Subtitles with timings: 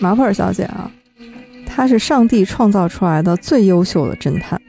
[0.00, 0.90] 马普尔小姐啊，
[1.66, 4.60] 她是上帝创造出来的最优秀的侦探。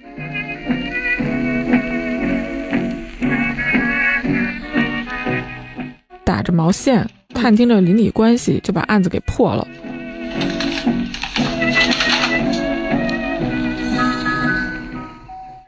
[6.25, 9.67] 打着毛线，探听着邻里关系，就把案子给破了。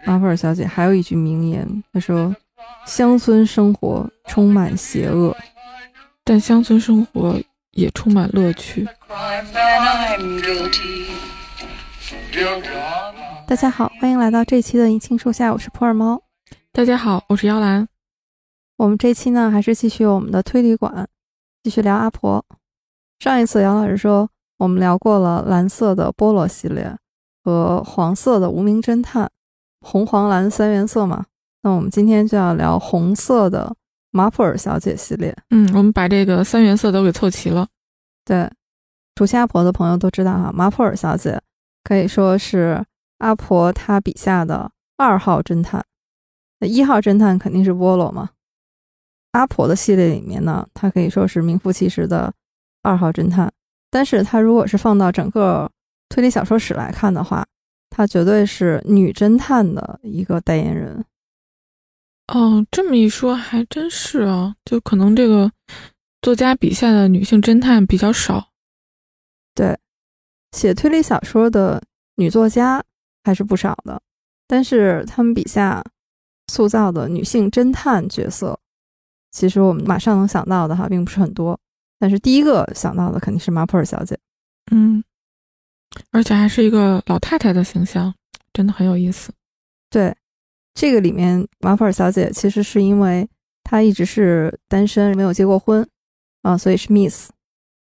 [0.05, 2.36] 马普尔小姐还有一句名言，她说
[2.86, 5.36] ：“乡村生活充满邪恶，
[6.23, 7.39] 但乡村生活
[7.71, 8.87] 也充满乐趣。”
[13.47, 16.21] 大家好，欢迎来到这期的银杏树下，我是普洱猫。
[16.71, 17.87] 大家好，我是妖兰。
[18.78, 21.07] 我们这期呢，还是继续我们的推理馆，
[21.64, 22.43] 继续聊阿婆。
[23.20, 26.97] 上一次姚老师说，我们聊过了蓝色的菠萝系列
[27.43, 29.29] 和黄色的无名侦探，
[29.82, 31.26] 红黄蓝三原色嘛。
[31.64, 33.76] 那我们今天就要聊红色的
[34.12, 35.36] 马普尔小姐系列。
[35.50, 37.68] 嗯，我们把这个三原色都给凑齐了。
[38.26, 38.50] 对，
[39.16, 41.40] 熟悉阿婆的朋友都知道哈，马普尔小姐
[41.84, 42.84] 可以说是
[43.20, 45.84] 阿婆她笔下的二号侦探。
[46.60, 48.30] 那一号侦探肯定是菠萝嘛。
[49.34, 52.34] 阿婆的系列里面呢，她可以说是名副其实的
[52.84, 53.52] 二号侦探。
[53.90, 55.70] 但是她如果是放到整个
[56.10, 57.45] 推理小说史来看的话，
[57.92, 61.06] 她绝对是女侦探的一个代言人。
[62.30, 65.52] 哦，这么一说还真是啊，就可能这个
[66.22, 68.48] 作家笔下的女性侦探比较少。
[69.53, 69.78] 对，
[70.53, 71.83] 写推理小说的
[72.16, 72.81] 女作家
[73.23, 74.02] 还是不少的，
[74.48, 75.83] 但是他们笔下
[76.48, 78.58] 塑造的女性侦探角色。
[79.31, 81.59] 其实我们马上能想到的哈，并不是很多，
[82.00, 84.17] 但是第一个想到的肯定是马普尔小姐，
[84.72, 85.03] 嗯，
[86.11, 88.14] 而且还是一个老太太的形象，
[88.53, 89.34] 真的很有意思。
[89.89, 90.16] 对，
[90.73, 93.28] 这个里面马普尔小姐其实是因为
[93.64, 95.88] 她一直是单身，没有结过婚
[96.42, 97.30] 啊，所以是 Miss。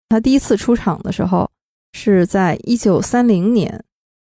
[0.09, 1.51] 她第一次出场的时候
[1.93, 3.85] 是在一九三零年，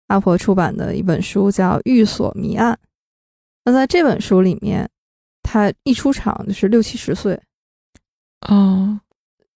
[0.07, 2.73] 阿婆出版的一本书叫《寓所谜案》。
[3.65, 4.89] 那在这本书里面。
[5.51, 7.41] 她一出场就是六七十岁，
[8.51, 9.01] 哦，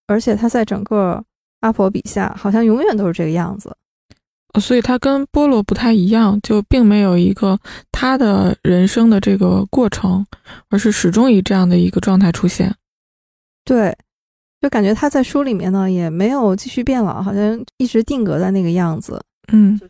[0.07, 1.23] 而且她在整个
[1.61, 3.77] 阿婆笔下好像永远都是这个样子，
[4.61, 7.59] 所以他跟波罗不太一样，就并没有一个
[7.91, 10.25] 他的人生的这个过程，
[10.69, 12.75] 而是始终以这样的一个状态出现。
[13.65, 13.97] 对，
[14.61, 19.23] 就感觉他在书里面呢也没有继续变老，好像一直定格在那个样子。
[19.53, 19.81] 嗯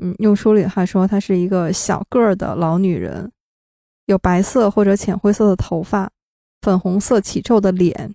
[0.00, 3.30] 嗯，用书里的话说，她是一个小个儿的老女人。
[4.06, 6.10] 有白色或者浅灰色的头发，
[6.62, 8.14] 粉红色起皱的脸，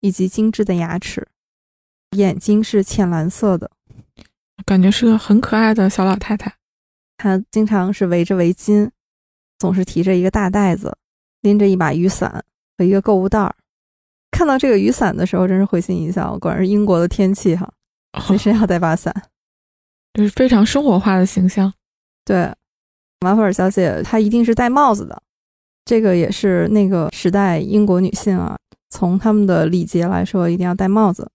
[0.00, 1.26] 以及精致的牙齿，
[2.16, 3.70] 眼睛是浅蓝色的，
[4.64, 6.52] 感觉是个很可爱的小老太太。
[7.16, 8.90] 她经常是围着围巾，
[9.58, 10.96] 总是提着一个大袋子，
[11.42, 12.44] 拎着一把雨伞
[12.78, 13.54] 和一个购物袋儿。
[14.30, 16.38] 看到这个雨伞的时候，真是会心一笑。
[16.38, 17.70] 果然是英国的天气哈，
[18.20, 19.14] 随身要带把伞，
[20.14, 21.72] 这是非常生活化的形象。
[22.24, 22.52] 对。
[23.20, 25.20] 马普尔小姐，她一定是戴帽子的，
[25.86, 28.58] 这个也是那个时代英国女性啊，
[28.90, 31.28] 从他们的礼节来说，一定要戴帽子。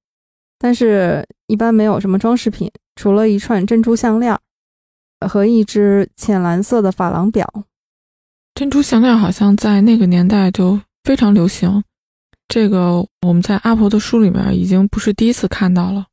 [0.64, 4.38] 但是，一般没有什么装饰品，除了一串珍珠项链
[5.28, 7.52] 和一只浅蓝色的珐琅表。
[8.54, 11.84] 珍珠项链好像在那个年代就非常流行，
[12.48, 16.06] 这个我们在阿婆的书里面已经不是第一次看到了，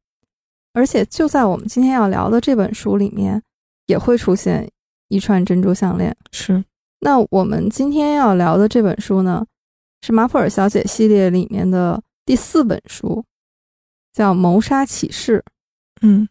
[0.72, 3.42] 而且就在我们今天要聊的这本书里面，
[3.87, 4.66] 也会出现。
[5.10, 6.62] 一串珍珠项链是。
[7.00, 9.42] 那我们今天要聊的这本书呢，
[10.03, 13.25] 是马普尔小姐系列里面的第四本书，
[14.19, 15.45] 叫《谋杀启示》。
[16.03, 16.29] 嗯，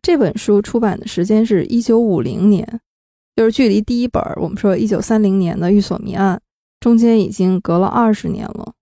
[0.00, 2.80] 这本书出版的时间是一九五零年，
[3.34, 6.36] 就是距离第一本我们说一九三零年的《寓所谜案》
[6.78, 8.72] 中间已经隔了二十年了。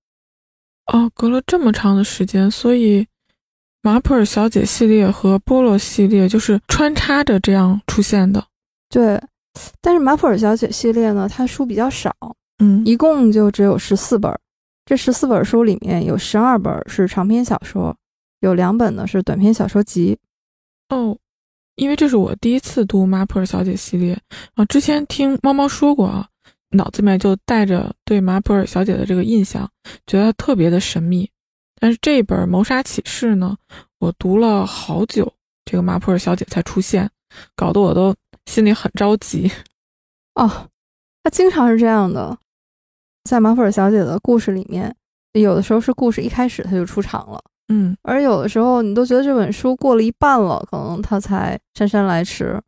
[0.92, 3.06] 哦，隔了这么长的时间，所以。
[3.82, 8.44] 马普尔小姐系列和波洛系列就是穿插着这样出现的，
[8.90, 9.22] 对。
[9.80, 12.12] 但是马普尔小姐系列呢，它书比较少，
[12.58, 14.36] 嗯，一共就只有十四本。
[14.86, 17.96] 这十四本书里面有十二本是长篇小说，
[18.40, 20.18] 有两本呢是短篇小说集。
[20.88, 21.16] 哦，
[21.74, 24.18] 因为这是我第一次读马普尔小姐系列
[24.54, 26.28] 啊，之前听猫猫说过啊，
[26.70, 29.68] 脑子里面就带着对马普尔小姐的这个印象，
[30.06, 31.28] 觉得特别的神秘。
[31.78, 33.56] 但是这本《谋杀启示》呢，
[33.98, 35.30] 我读了好久，
[35.64, 37.10] 这个马普尔小姐才出现，
[37.54, 38.14] 搞得我都
[38.46, 39.50] 心里很着急。
[40.34, 40.70] 哦，
[41.22, 42.38] 她经常是这样的，
[43.24, 44.94] 在马普尔小姐的故事里面，
[45.32, 52.60] 有的时候是故事一开始她就出场了，嗯，而有的时候你都觉得这本书过了一半了，可能它才姗姗来迟。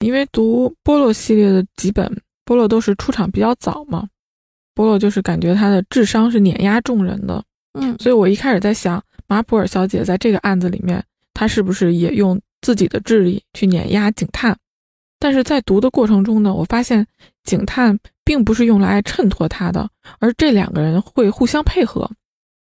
[0.00, 2.08] 因为读波洛系列的几本
[2.44, 4.08] 波洛都是出场比较早嘛，
[4.72, 7.42] 波洛就是感觉他的智商是碾压众人的，
[7.72, 11.04] 嗯，所以我一开始在想，马普尔小姐在这个案子里面，
[11.34, 14.56] 她是不是也用自己的智力去碾压警探？
[15.18, 17.04] 但是在读的过程中呢，我发现
[17.42, 19.90] 警探并不是用来衬托他的，
[20.20, 22.08] 而这两个人会互相配合。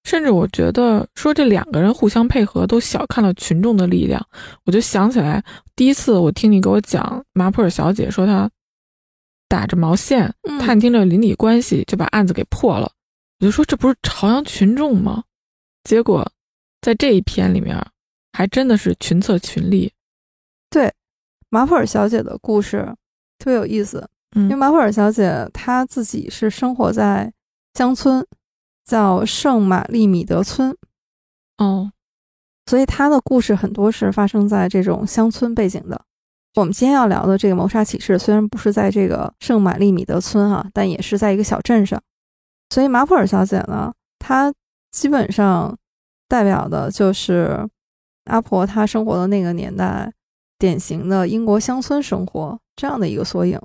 [0.10, 4.20] 甚至我觉得说这两个人互相配合都小看了群众的力量。
[4.66, 5.44] 我就想起来，
[5.76, 8.50] 第一次我听你给我讲马普尔小姐说她
[9.48, 12.92] 打着毛线探听着邻里关系就把案子给破了，
[13.40, 15.24] 我就说这不是朝阳群众吗？
[15.84, 16.28] 结果
[16.82, 17.80] 在这一篇里面
[18.34, 19.94] 还真的是群策群力。
[20.72, 20.92] 对。
[21.52, 22.84] 马普尔小姐的故事
[23.38, 27.32] 特别有意思，因为马普尔小姐她自己是生活在
[27.76, 28.26] 乡村，
[28.90, 30.76] 叫圣玛丽米德村，
[31.60, 31.92] 哦，
[32.66, 36.02] 所以他的故事很多是发生在这种乡村背景的。
[36.56, 42.02] 我们今天要聊的这个谋杀启示，虽然不是在这个圣玛丽米德村啊，但也是在一个小镇上。
[42.72, 44.52] 所以马普尔小姐呢，她
[44.90, 45.78] 基本上
[46.28, 47.70] 代表的就是
[48.26, 50.12] 阿婆她生活的那个年代。
[50.58, 53.58] 典型的英国乡村生活这样的一个缩影，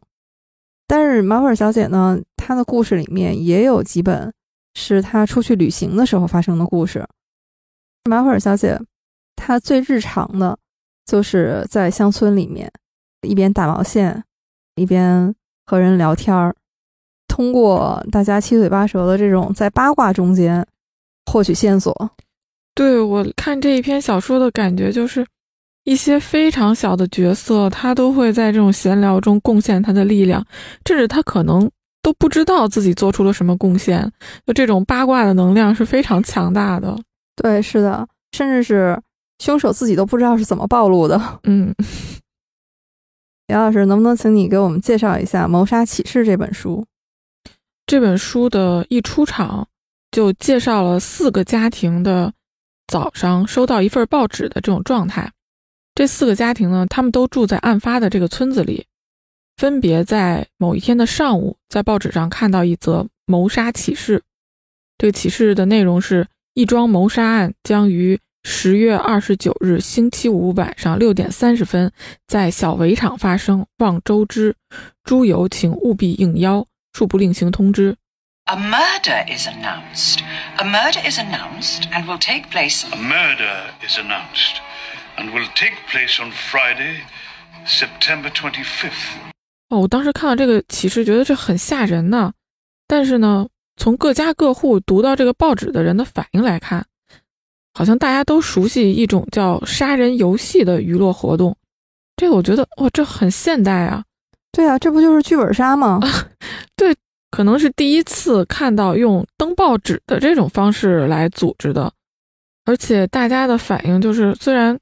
[0.87, 4.32] 但是马普尔小姐呢，她的故事里面也有几本
[4.75, 7.06] 是她出去旅行的时候发生的故事。
[8.05, 8.79] 马普尔小姐
[9.37, 10.59] 她最日常的，
[11.06, 12.71] 就是在乡村里面
[13.23, 14.23] 一边打毛线，
[14.76, 15.35] 一边
[15.67, 16.55] 和人聊天儿，
[17.26, 20.67] 通过大家七嘴八舌的这种在八卦中间
[21.27, 22.11] 获取线索。
[22.75, 25.27] 对我看这一篇小说的感觉就是。
[25.87, 30.43] 一些非常小的角色，他都会在这种闲聊中贡献他的力量，
[30.87, 31.70] 甚至他可能
[32.05, 34.12] 都不知道自己做出了什么贡献。
[34.47, 36.97] 就这种八卦的能量是非常强大的。
[37.35, 39.01] 对，是的，甚至是
[39.39, 41.21] 凶手自己都不知道是怎么暴露的。
[41.45, 41.75] 嗯，
[43.49, 46.85] 杨老师，能不能请你给我们介绍一下《谋杀启示》这本书？
[47.87, 49.67] 这本书的一出场
[50.11, 52.33] 就介绍了四个家庭的
[52.87, 55.33] 早上收到一份报纸的这种状态。
[55.95, 58.87] 这四个家庭呢，他们都住在案发的这个村子里，
[59.56, 64.23] 分别在某一天的上午，在报纸上看到一则谋杀启事。
[64.99, 71.91] 这个启事的内容是一桩谋杀案将于十月二十九日星期五晚上六点三十分
[72.27, 74.55] 在小围场发生，望周知。
[75.03, 77.97] 诸友请务必应邀，恕不另行通知。
[78.47, 80.19] A murder is announced.
[80.59, 82.85] A murder is announced and will take place.
[82.91, 84.61] A murder is announced.
[85.17, 87.01] and will take place on Friday,
[87.67, 89.33] September twenty fifth.
[89.69, 92.32] 哦，我当时看到这个启示，觉得这很吓人呢。
[92.87, 96.84] 但是呢，从各家各户读到这个报纸的人的反应来看，
[97.72, 101.56] 好像大家都熟悉一种叫杀人游戏的娱乐活动。
[102.16, 104.05] 这个我觉得，哇，这很现代啊。
[104.52, 106.00] 对啊，这不就是剧本杀吗？
[106.76, 106.94] 对，
[107.31, 111.93] 可能是第一次看到用登报纸的这种方式来组织的，
[112.64, 114.78] 而且大家的反应就是，虽然。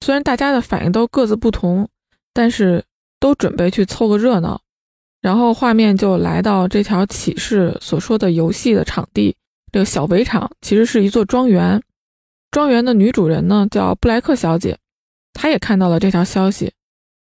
[0.00, 1.88] 虽然大家的反应都各自不同，
[2.32, 2.84] 但是
[3.18, 4.60] 都准备去凑个热闹。
[5.20, 9.36] 然后画面就来到这条启示所说的游戏的场地，
[9.72, 11.82] 这个小围场其实是一座庄园。
[12.50, 14.78] 庄园的女主人呢叫布莱克小姐，
[15.32, 16.72] 她也看到了这条消息。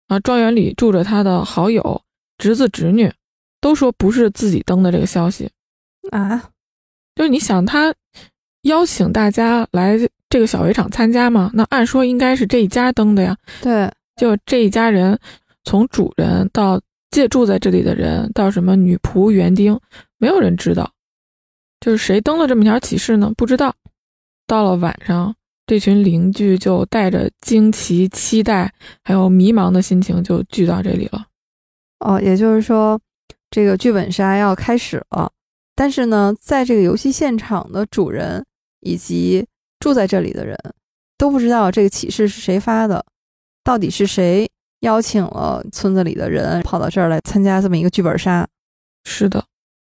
[0.08, 2.02] 啊，庄园里住着她的好友、
[2.38, 3.12] 侄子、侄女，
[3.62, 5.50] 都说不是自己登的这个消息。
[6.12, 6.50] 啊，
[7.16, 7.96] 就是你想，他
[8.64, 10.00] 邀请大家来。
[10.28, 11.50] 这个小围场参加吗？
[11.54, 13.38] 那按说应该是这一家登的呀。
[13.62, 15.18] 对，就这一家人，
[15.66, 16.80] 从主人到
[17.12, 19.78] 借住在这里的人，到什么女仆、园丁，
[20.18, 20.90] 没有人知道。
[21.82, 23.32] 就是谁登了这么一条启事呢？
[23.36, 23.76] 不知道。
[24.48, 25.36] 到了晚上，
[25.68, 31.26] 这群邻居就带着惊奇、期待还有迷茫的心情就聚到这里了。
[32.00, 33.00] 哦，也就是说，
[33.50, 35.32] 这个剧本杀要开始了。
[35.76, 38.46] 但是呢，在这个游戏现场的主人
[38.82, 39.46] 以及
[39.80, 40.58] 住在这里的人
[41.18, 43.06] 都不知道这个启示是谁发的，
[43.64, 44.50] 到底是谁
[44.86, 48.48] 邀请了村子里的人跑到这儿来参加这么一个剧本杀？
[49.04, 49.44] 是的，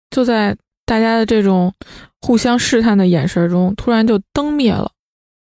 [0.09, 0.55] 就在
[0.85, 1.73] 大家的这种
[2.21, 4.91] 互相试探的眼神中，突然就灯灭了。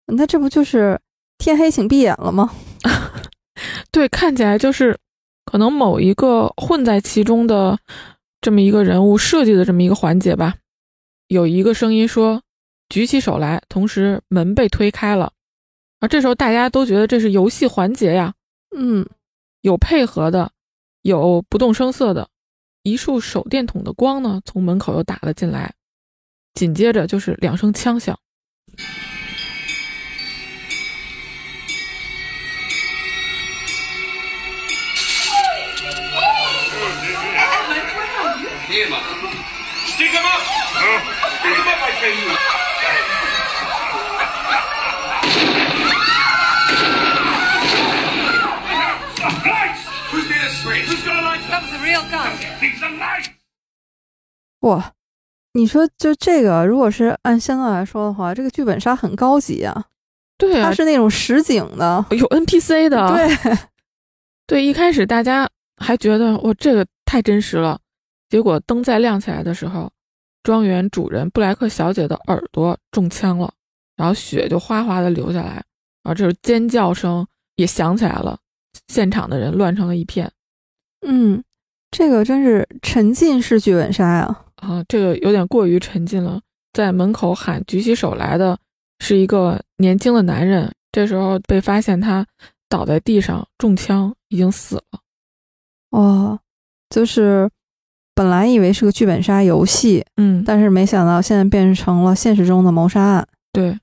[0.07, 0.99] 那这不就是
[1.39, 2.51] 天黑请闭眼了吗？
[3.93, 4.97] 对，看起来就是
[5.45, 7.79] 可能某一个混在其中的
[8.41, 10.55] 这么一个人物设计的这么一个环节吧。
[11.29, 12.41] 有一个声音说。
[12.91, 15.33] 举起手来，同时门被推开了，
[16.01, 18.35] 而这时候大家都觉得这是游戏环节呀。
[18.77, 19.05] 嗯，
[19.65, 20.53] 有配合的，
[21.01, 22.29] 有不动声色的，
[22.83, 25.73] 一束手电筒的光呢，从门口又打了进来，
[26.53, 28.15] 紧接着就是两声枪响。
[54.61, 54.93] 哇，
[55.53, 59.85] 你说就这个，如果是按现在来说的话，这个剧本杀很高级啊，
[60.39, 63.59] 对啊它，是那种实景的，有 NPC 的，对，
[64.47, 67.79] 对，一开始大家还觉得哇这个太真实了，
[68.31, 69.93] 结果灯再亮起来的时候，
[70.43, 73.53] 庄园主人布莱克小姐的耳朵中枪了，
[73.97, 75.63] 然后血就哗哗的流下来，
[76.03, 78.39] 然后这时候尖叫声也响起来了，
[78.89, 80.33] 现场的人乱成了一片。
[81.07, 81.45] 嗯，
[81.97, 84.41] 这个真是沉浸式剧本杀呀。
[84.57, 86.41] 啊，这个有点过于沉浸了。
[86.73, 88.59] 在门口喊举起手来的
[88.99, 92.27] 是一个年轻的男人，这时候被发现他
[92.69, 94.99] 倒在地上中枪，已经死了。
[95.91, 96.37] 哦，
[96.91, 97.49] 就是
[98.13, 103.29] 本来以为是个剧本杀游戏，嗯，但是没想到现在变成了现实中的谋杀案。
[103.53, 103.79] 对，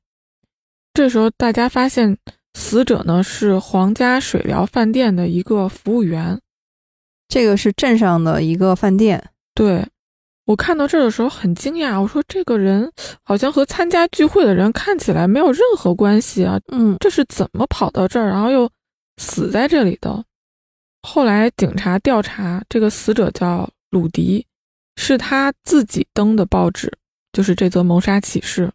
[0.93, 2.17] 这时候大家发现
[2.55, 6.37] 死者呢是皇家水疗饭店的一个服务员。
[7.31, 9.87] 这个是镇上的一个饭店，对
[10.43, 12.91] 我看到这儿的时候很惊讶，我说这个人
[13.23, 18.69] 好像和参加聚会的人看起来没有任何关系啊，嗯，这是怎么跑到这儿，然后又
[19.15, 20.25] 死在这里的？
[21.03, 24.45] 后来警察调查，这个死者叫鲁迪，
[24.97, 26.91] 是他自己登的报纸，
[27.31, 28.69] 就是这则谋杀启事。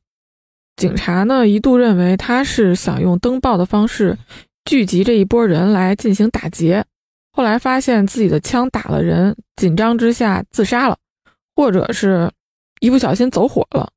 [0.77, 4.17] 警察呢一度认为他是想用登报的方式
[4.65, 6.87] 聚集这一波人来进行打劫，
[7.37, 10.97] 后来发现自己的枪打了人，紧张之下自杀了，
[11.55, 12.33] 或者是
[12.81, 13.91] 一不小心走火了。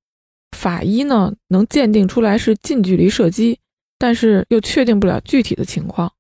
[0.58, 3.58] 法医呢能鉴定出来是近距离射击，
[3.98, 6.12] 但是又确定不了具体的情况。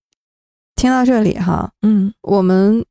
[0.77, 2.85] 听到这里哈，嗯，我们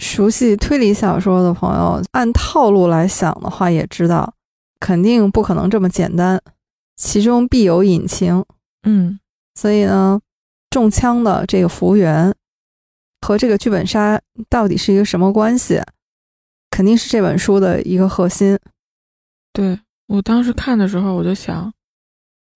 [0.00, 4.34] 熟悉推理小说的朋友，按套路来想的话，也知道
[4.80, 6.42] 肯定不可能这么简单，
[6.96, 8.44] 其中必有隐情。
[8.82, 9.20] 嗯，
[9.54, 10.20] 所以呢，
[10.68, 12.34] 中枪的这个服务员
[13.22, 15.80] 和这个剧本杀到底是一个什么关系，
[16.70, 18.58] 肯定是这本书的一个核心。
[19.52, 21.72] 对我当时看的时候，我就想，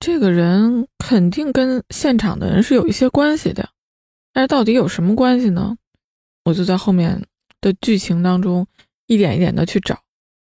[0.01, 3.69] 这个人肯定跟现场的人是有一些关系的，
[4.33, 5.77] 但是到底有什么关系呢？
[6.45, 7.25] 我就在后面
[7.61, 8.67] 的剧情当中
[9.07, 9.95] 一点一点的去找，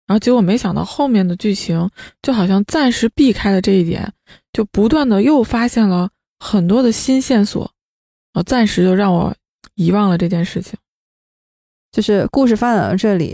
[0.08, 1.90] 然后结果没想到后面的剧情
[2.22, 4.14] 就好像暂时避开了这一点，
[4.54, 7.72] 就不断的又发现了很多的新线索，
[8.34, 9.36] 啊，暂时就让我
[9.80, 10.78] 遗忘了这件事情。
[11.90, 13.34] 就是故事发展到这里，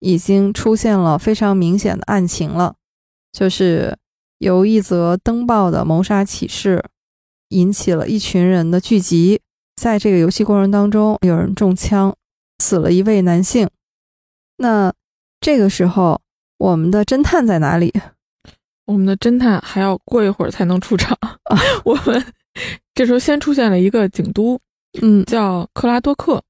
[0.00, 2.76] 已经出现了非常明显的案情了，
[3.32, 3.96] 就是
[4.36, 6.84] 由一则登报的谋杀启事
[7.48, 9.40] 引起了一群人的聚集，
[9.76, 12.14] 在这个游戏过程当中，有人中枪，
[12.58, 13.68] 死了一位男性。
[14.58, 14.92] 那
[15.40, 16.20] 这个时候，
[16.58, 17.92] 我们的侦探在哪里？
[18.84, 21.58] 我们的侦探还要过一会儿才能出场啊。
[21.84, 22.24] 我们
[22.94, 24.60] 这时候先出现了一个警督，
[25.00, 26.42] 嗯叫克拉多克。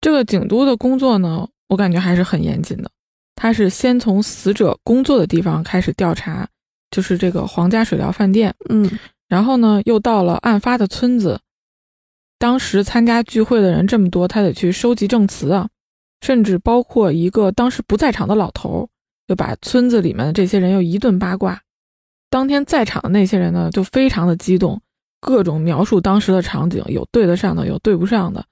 [0.00, 2.90] 这个警督的工作呢，我感觉还是很严谨的。
[3.36, 6.46] 他是先从死者工作的地方开始调查，
[6.90, 8.90] 就是这个皇家水疗饭店，嗯
[9.28, 11.40] 然后呢，又到了案发的村子。
[12.38, 15.68] 当时参加聚会的人这么多，他得去收集证词啊，
[16.20, 18.88] 甚至包括一个当时不在场的老头，
[19.28, 21.60] 就把村子里面的这些人又一顿八卦。
[22.28, 24.80] 当天在场的那些人呢，就非常的激动，
[25.22, 28.44] 各种描述当时的场景，有对得上的，有对不上的。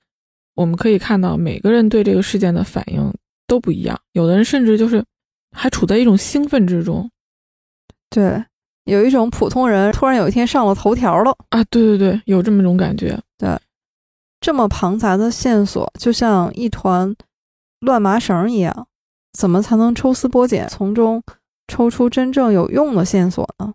[0.55, 3.13] 我们可以看到每个人对这个事件的反应
[3.49, 5.05] 都不一样，有的人甚至就是
[5.51, 7.11] 还处在一种兴奋之中
[8.09, 8.45] 对，
[8.85, 11.35] 有一种普通人突然有一天上了头条了。
[11.49, 11.65] 啊！
[11.65, 13.19] 对对对，有这么一种感觉。
[13.37, 13.59] 对
[14.41, 17.15] 这么庞杂的线索，就像一团
[17.81, 18.87] 乱麻绳一样，
[19.33, 21.23] 怎么才能抽丝剥茧，从中
[21.69, 23.75] 抽出真正有用的线索呢？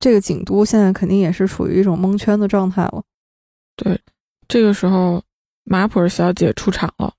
[0.00, 3.02] 这个警督现在肯定也是处于一种蒙圈的状态了。
[3.76, 4.00] 对
[4.48, 5.22] 这个时候，
[5.64, 7.12] 马普尔小姐出场了，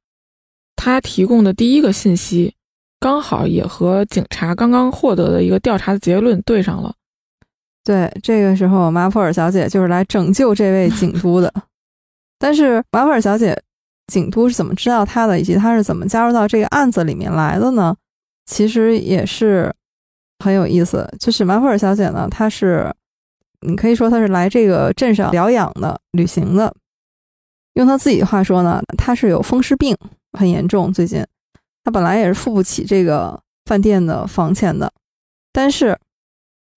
[0.76, 2.54] 她提供的第一个信息，
[3.00, 6.94] 刚好也和警察刚刚获得的一个调查的结论对上了。
[7.84, 11.54] 对，这个时候马普尔小姐就是来拯救这位 警督的。
[12.38, 13.60] 但是马普尔小姐，
[14.08, 17.96] 警督是怎么知道她的，以及她是怎么加入到这个案子里面来的呢？
[18.46, 19.74] 其实也是
[20.42, 21.08] 很有意思。
[21.20, 22.92] 就是马普尔小姐呢，她是，
[23.62, 26.76] 你可以说她是来这个镇上疗养的、旅行的。
[27.76, 29.96] 用她自己的话说呢，她是有风湿病，
[30.38, 30.92] 很严重。
[30.92, 31.26] 最近，
[31.84, 34.92] 她本来也是付不起这个饭店的房钱的，
[35.54, 35.98] 但是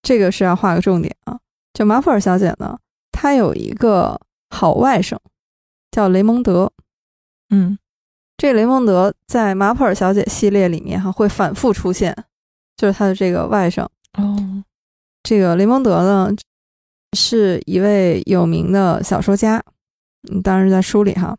[0.02, 1.40] 这个是要画个重点啊。
[1.72, 2.78] 就马普尔小姐呢，
[3.10, 5.16] 她有一个好外甥，
[5.90, 6.70] 叫雷蒙德。
[7.50, 7.78] 嗯
[8.36, 12.24] 这雷蒙德在马普尔小姐系列里面哈会反复出现，
[12.76, 13.84] 就是他的这个外甥。
[14.18, 14.64] 哦，
[15.22, 16.30] 这个雷蒙德呢，
[17.16, 19.62] 是一位有名的小说家，
[20.30, 21.36] 嗯，当然在书里哈，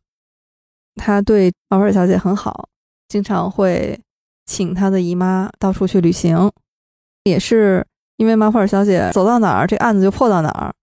[0.96, 2.68] 他对马普尔小姐很好，
[3.08, 4.00] 经常会
[4.46, 6.52] 请他的姨妈到处去旅行，
[7.24, 7.86] 也是
[8.18, 10.74] 因为马普尔小姐走到哪儿，这案子就破到哪儿，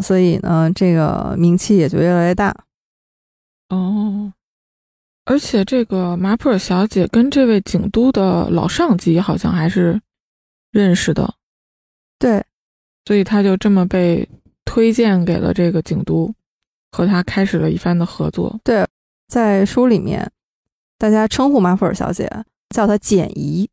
[0.00, 2.54] 所以呢，这个名气也就越来越大。
[3.68, 4.32] 哦，
[5.26, 10.00] 而且这个马普尔小姐跟这位警督的老上级好像还是
[10.70, 11.34] 认识的，
[12.18, 12.44] 对，
[13.04, 14.28] 所以他就这么被
[14.64, 16.32] 推荐给了这个警督，
[16.92, 18.60] 和他开始了一番的合作。
[18.62, 18.86] 对
[19.26, 20.30] 在书里面，
[20.96, 22.30] 大家称呼马普尔小姐
[22.70, 23.68] 叫她简姨。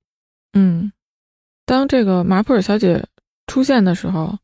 [0.53, 0.91] 嗯，
[1.65, 3.05] 当这个马普尔小姐
[3.45, 4.36] 出现的时候，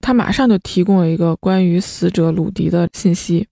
[0.00, 3.46] 她马上就提供了一个关于死者鲁迪的信息。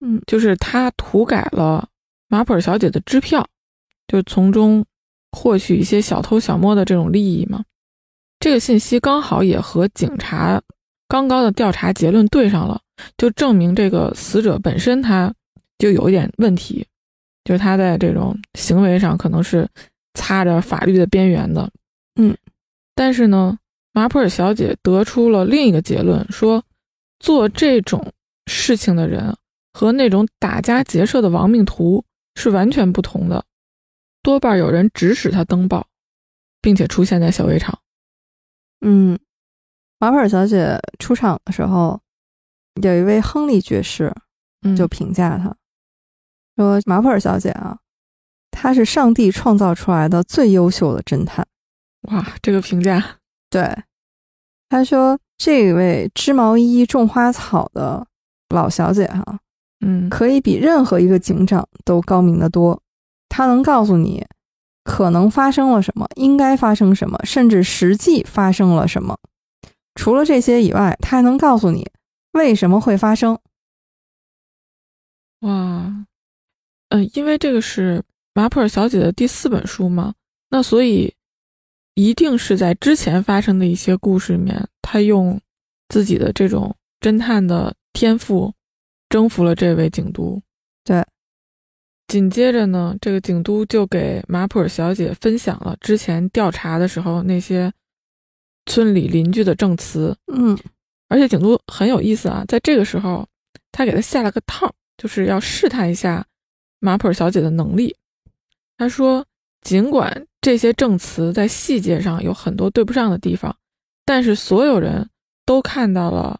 [0.00, 1.88] 嗯，就是她涂改了
[2.28, 3.46] 马普尔小姐的支票，
[4.08, 4.84] 就从中
[5.32, 7.64] 获取一些小偷小摸的这种利益嘛。
[8.40, 10.60] 这个信息刚好也和警察
[11.08, 12.80] 刚刚的调查结论对上了，
[13.16, 15.32] 就证明这个死者本身他
[15.78, 16.86] 就有一点问题，
[17.44, 19.68] 就是他在这种行为上可能是
[20.14, 21.70] 擦着法律的边缘的。
[22.16, 22.36] 嗯，
[22.94, 23.56] 但是呢，
[23.92, 26.64] 马普尔小姐得出了另一个结论，说
[27.20, 28.12] 做这种
[28.46, 29.36] 事情的人。
[29.78, 32.02] 和那种打家劫舍的亡命徒
[32.36, 33.44] 是完全不同的，
[34.22, 35.88] 多半有人指使他登报，
[36.60, 37.80] 并且出现在小围场。
[38.82, 39.18] 嗯，
[39.98, 42.00] 马普尔小姐出场的时候，
[42.82, 44.14] 有一位亨利爵士
[44.76, 45.56] 就评价她
[46.56, 47.78] 说：“马普尔小姐啊，
[48.50, 51.46] 她是上帝创造出来的最优秀的侦探。”
[52.12, 53.18] 哇，这个评价！
[53.48, 53.82] 对，
[54.68, 58.06] 他说：“这位织毛衣、种花草的
[58.50, 59.40] 老小姐哈。”
[59.86, 62.82] 嗯，可以比任何一个警长都高明的多。
[63.28, 64.26] 他能告诉你
[64.82, 69.16] 可能发生了什么，应该发生什么，甚至实际发生了什么。
[69.94, 71.88] 除了这些以外，他还能告诉你
[72.32, 73.38] 为什么会发生。
[75.40, 76.06] 哇，
[76.88, 78.02] 嗯，因为这个是
[78.34, 80.14] 马普尔小姐的第四本书嘛，
[80.50, 81.14] 那所以
[81.94, 85.40] 一定是在之前发生的一些故事里面，他用
[85.88, 88.52] 自己的这种侦探的天赋。
[89.08, 90.40] 征服了这位警督，
[90.84, 91.04] 对。
[92.08, 97.72] 紧接着呢，这个警督就给马普尔小姐分享了之前调查的时候那些
[98.66, 100.16] 村里邻居的证词。
[100.32, 100.56] 嗯，
[101.08, 103.26] 而且警督很有意思啊，在这个时候，
[103.72, 106.24] 他给他下了个套，就是要试探一下
[106.78, 107.96] 马普尔小姐的能力。
[108.78, 109.26] 他说，
[109.62, 113.56] 尽管这些证词在细节上有很多对不上的地方，
[114.04, 115.10] 但是所有人
[115.44, 116.38] 都看到了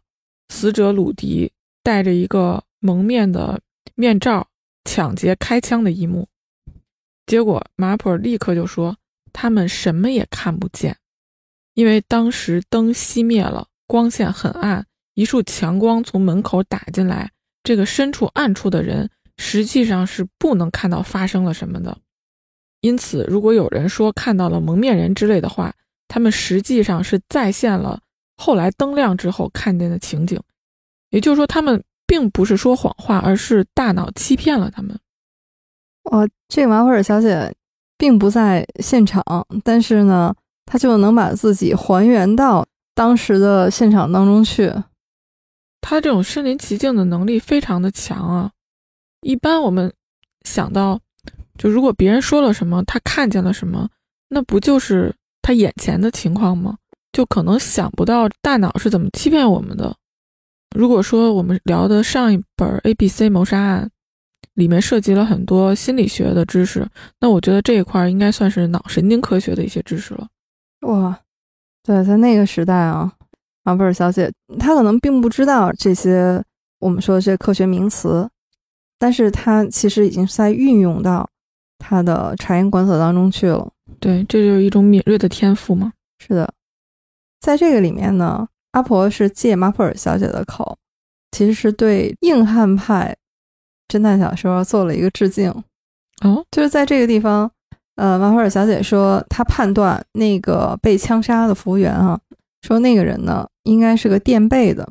[0.48, 1.50] 死者鲁迪。
[1.86, 3.60] 戴着一个蒙面的
[3.94, 4.48] 面罩
[4.84, 6.26] 抢劫开枪的一幕，
[7.26, 8.96] 结果马普尔立刻就说
[9.32, 10.96] 他们什么也看不见，
[11.74, 17.30] 因为当时灯熄灭了，光线很暗，一束强光从门口打进来，
[17.62, 21.96] 这个身处暗处的人实际上是不能看到发生了什么的。
[22.80, 25.72] 因此，如果有人说看到了蒙面人之类的话，
[26.08, 28.00] 他们实际上是再现了
[28.36, 30.42] 后来灯亮之后看见的情景。
[31.16, 34.94] 也就是说，他们并不是说谎话，而是大脑欺骗了他们。
[36.10, 37.50] 哦，这个马普尔小姐
[37.96, 39.24] 并不在现场，
[39.64, 40.34] 但是呢，
[40.66, 44.70] 她就能把自己还原到当时的现场当中去。
[45.80, 48.50] 她这种身临其境的能力非常的强啊！
[49.22, 49.90] 一般我们
[50.44, 51.00] 想到，
[51.56, 53.88] 就如果别人说了什么，他看见了什么，
[54.28, 56.76] 那不就是他眼前的情况吗？
[57.10, 59.96] 就可能想不到大脑是怎么欺骗我们的。
[60.76, 63.84] 如果说我们聊的上一本《A B C 谋杀案》
[64.54, 66.86] 里面涉及了很多心理学的知识，
[67.18, 70.28] 那我觉得这一块应该算是脑神经科学的一些知识了。
[70.82, 71.18] 哇，
[71.82, 73.10] 对，在那个时代啊，
[73.64, 76.42] 马布尔小姐她可能并不知道这些
[76.78, 78.28] 我们说的这些科学名词，
[78.98, 81.26] 但是她其实已经在运用到
[81.78, 83.66] 她的察言观色当中去了。
[83.98, 85.92] 对，这就是一种敏锐的天赋嘛。
[86.18, 86.52] 是的，
[87.40, 88.46] 在这个里面呢。
[88.76, 90.76] 阿婆是借马普尔小姐的口，
[91.30, 93.16] 其实是对硬汉派
[93.88, 95.50] 侦探小说做了一个致敬。
[96.22, 97.50] 哦，就是在这个地方，
[97.94, 102.20] 呃，马普尔小姐说，她判断那个被枪杀的服务员啊，
[102.60, 104.86] 说那个人呢应该是个垫背的。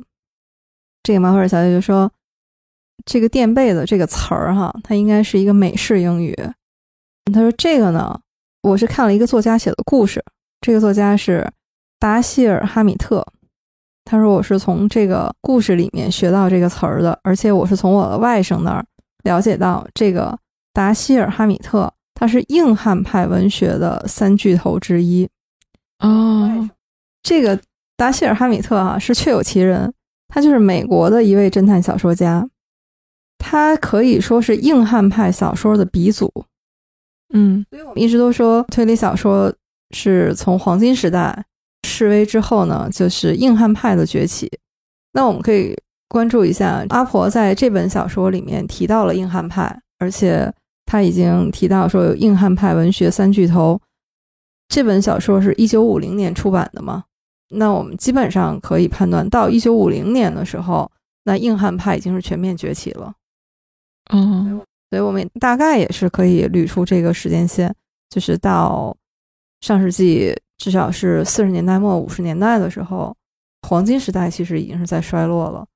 [1.04, 2.10] 这个马普尔小姐就说，
[3.04, 6.36] 这个垫背的这个词儿哈，它应该是一个美式英语。
[7.32, 8.20] 她说这个呢，
[8.62, 10.24] 我是看了一个作家写的故事，
[10.60, 11.48] 这个作家是
[12.00, 13.24] 达希尔哈米特。
[14.08, 18.86] 他说：“我是从这个故事里面学到这个词儿的，而且我是从我的外甥那儿
[19.24, 20.38] 了解到，这个
[20.72, 25.28] 达希尔·哈米特他是硬汉派文学的三巨头之一。
[25.98, 26.70] 哦，
[27.20, 27.60] 这个
[27.96, 29.92] 达希尔·哈米特啊，是确有其人，
[30.28, 32.48] 他就是美国的一位侦探小说家，
[33.38, 36.32] 他可以说是硬汉派小说的鼻祖。
[37.34, 39.52] 嗯所以我们一直都说推理小说
[39.90, 41.44] 是从黄金时代
[41.96, 44.50] 示威之后呢，就是硬汉派的崛起。
[45.12, 45.74] 那我们可以
[46.08, 50.52] 关注一下阿婆在这本小说里面提到了硬汉派，而且
[50.84, 53.80] 他已经提到说有硬汉派文学三巨头。
[54.68, 57.04] 这本小说是一九五零年出版的嘛？
[57.48, 60.90] 那我们基本上可以判断，到一九五零年的时候，
[61.24, 63.14] 那硬汉派已经是全面崛起了。
[64.12, 67.74] 嗯，所以我们大概也是可以捋出这个时间线，
[68.10, 68.94] 就是到
[69.60, 73.16] 上世纪至少是四十年代末五十年代的时候，
[73.62, 75.66] 黄金时代其实已经是在衰落了。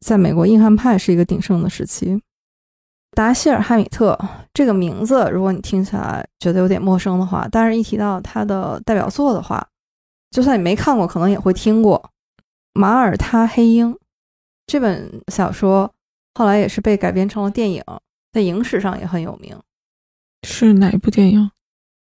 [0.00, 2.20] 在美国，硬汉派是一个鼎盛的时期。
[3.12, 4.18] 达希尔·哈米特
[4.52, 9.66] 这个名字，如果你听起来觉得有点陌生的话，但是一提到他的代表作的话，
[10.30, 12.10] 就算你没看过，可能也会听过
[12.72, 13.94] 《马耳他黑鹰》
[14.66, 15.94] 这本小说，
[16.34, 17.82] 后来也是被改编成了电影。
[18.32, 19.56] 在影史上也很有名，
[20.42, 21.50] 是哪一部电影？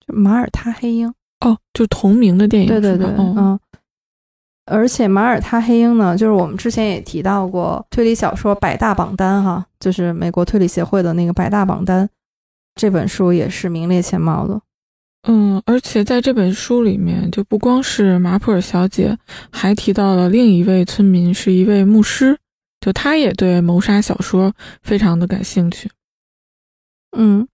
[0.07, 1.09] 就《马耳他黑鹰》。
[1.41, 2.69] 哦，就同名的电影。
[2.69, 3.61] 对对对，哦、嗯。
[4.71, 12.07] 而且《马耳他黑鹰》呢，就是我们之前也提到过推理小说百大榜单哈，就是美国推理协会的那个百大榜单，
[12.75, 14.61] 这本书也是名列前茅的。
[15.27, 19.17] 嗯，而且在这本书里面，就不光是马普尔小姐，
[19.51, 22.39] 还提到了另一位村民是一位牧师，
[22.81, 25.91] 就他也对谋杀小说非常的感兴趣。
[27.17, 27.49] 嗯，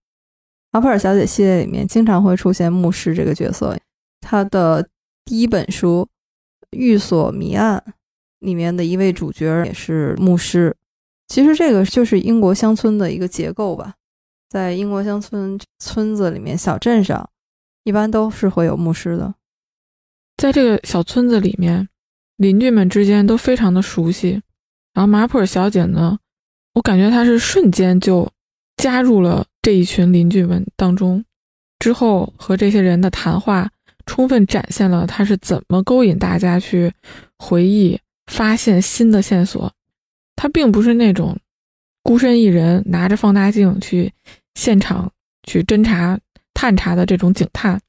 [0.75, 3.79] 马普尔小姐系列里面经常会出现牧师这个角色。
[4.19, 4.85] 她的
[5.23, 6.05] 第一本书
[6.77, 7.81] 《寓所谜案》
[8.39, 10.75] 里面的一位主角也是牧师。
[11.29, 13.93] 其实这个就是英国乡村的一个结构吧，
[14.49, 17.29] 在英国乡村村子里面、小镇上，
[17.85, 19.33] 一般都是会有牧师的。
[20.35, 21.87] 在这个小村子里面，
[22.35, 24.41] 邻居们之间都非常的熟悉。
[24.93, 26.19] 然后马普尔小姐呢，
[26.73, 28.29] 我感觉她是瞬间就。
[28.77, 31.25] 加入了这一群邻居们当中，
[31.79, 33.67] 之后和这些人的谈话，
[34.05, 36.93] 充分展现了他是怎么勾引大家去
[37.39, 39.73] 回忆、发现新的线索。
[40.35, 41.35] 他并不是那种
[42.03, 44.13] 孤身一人拿着放大镜去
[44.53, 45.11] 现场
[45.47, 46.19] 去侦查、
[46.53, 47.81] 探查的这种警探，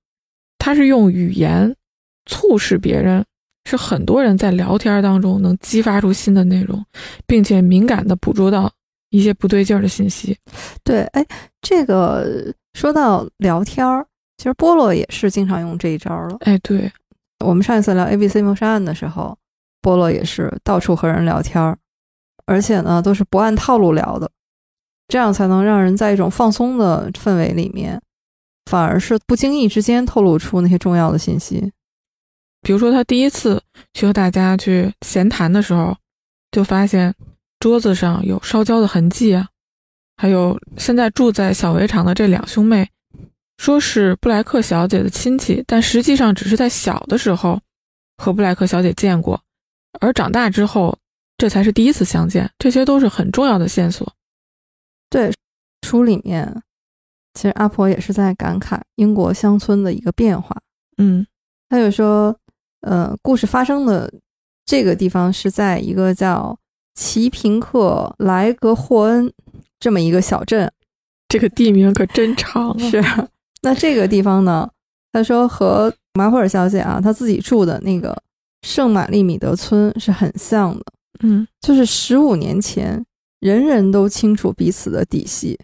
[0.56, 1.76] 他是用语言
[2.24, 3.22] 促使别人，
[3.66, 6.82] 是很多人在聊天当中能激发出新的内容，
[7.26, 8.72] 并且敏感的捕捉到。
[9.10, 10.36] 一些不对劲儿的信息，
[10.82, 11.24] 对，哎，
[11.60, 14.04] 这个说到聊天儿，
[14.36, 16.36] 其实波洛也是经常用这一招了。
[16.40, 16.90] 哎，对，
[17.44, 19.38] 我们上一次聊 A B C 谋杀案的时候，
[19.80, 21.78] 波洛也是到处和人聊天儿，
[22.46, 24.28] 而且呢都是不按套路聊的，
[25.06, 28.02] 这样才能让人在一种放松的氛围里面，
[28.68, 31.72] 反而是不经意之间透露出那些重要的信息。
[32.60, 33.62] 比如说，他第一次
[33.94, 35.96] 去和大家去闲谈的时候，
[36.50, 37.14] 就发现。
[37.58, 39.48] 桌子上有烧焦的痕迹啊，
[40.16, 42.88] 还有现在住在小围场的这两兄妹，
[43.56, 47.58] 说是布莱克小姐的亲戚，但实际上只是在小的时候
[48.18, 49.40] 和布莱克小姐见过，
[50.00, 50.96] 而长大之后
[51.38, 52.48] 这才是第一次相见。
[52.58, 54.10] 这些都是很重要的线索。
[55.08, 55.32] 对，
[55.86, 56.62] 书里面
[57.34, 60.60] 其实阿婆也是在感慨英国乡村的一个变化。
[60.98, 61.26] 嗯，
[61.70, 62.38] 他就说，
[62.82, 64.12] 呃，故事发生的
[64.66, 66.56] 这个地方是在一个叫。
[66.96, 69.32] 齐平克莱格霍恩
[69.78, 70.72] 这么一个小镇，
[71.28, 72.90] 这个地名可真长啊！
[72.90, 73.04] 是，
[73.60, 74.68] 那这个地方呢？
[75.12, 78.16] 他说和马普尔小姐啊，她自己住的那个
[78.62, 80.84] 圣玛丽米德村是很像的。
[81.20, 83.04] 嗯，就是十五年前，
[83.40, 85.58] 人人都清楚彼此的底细，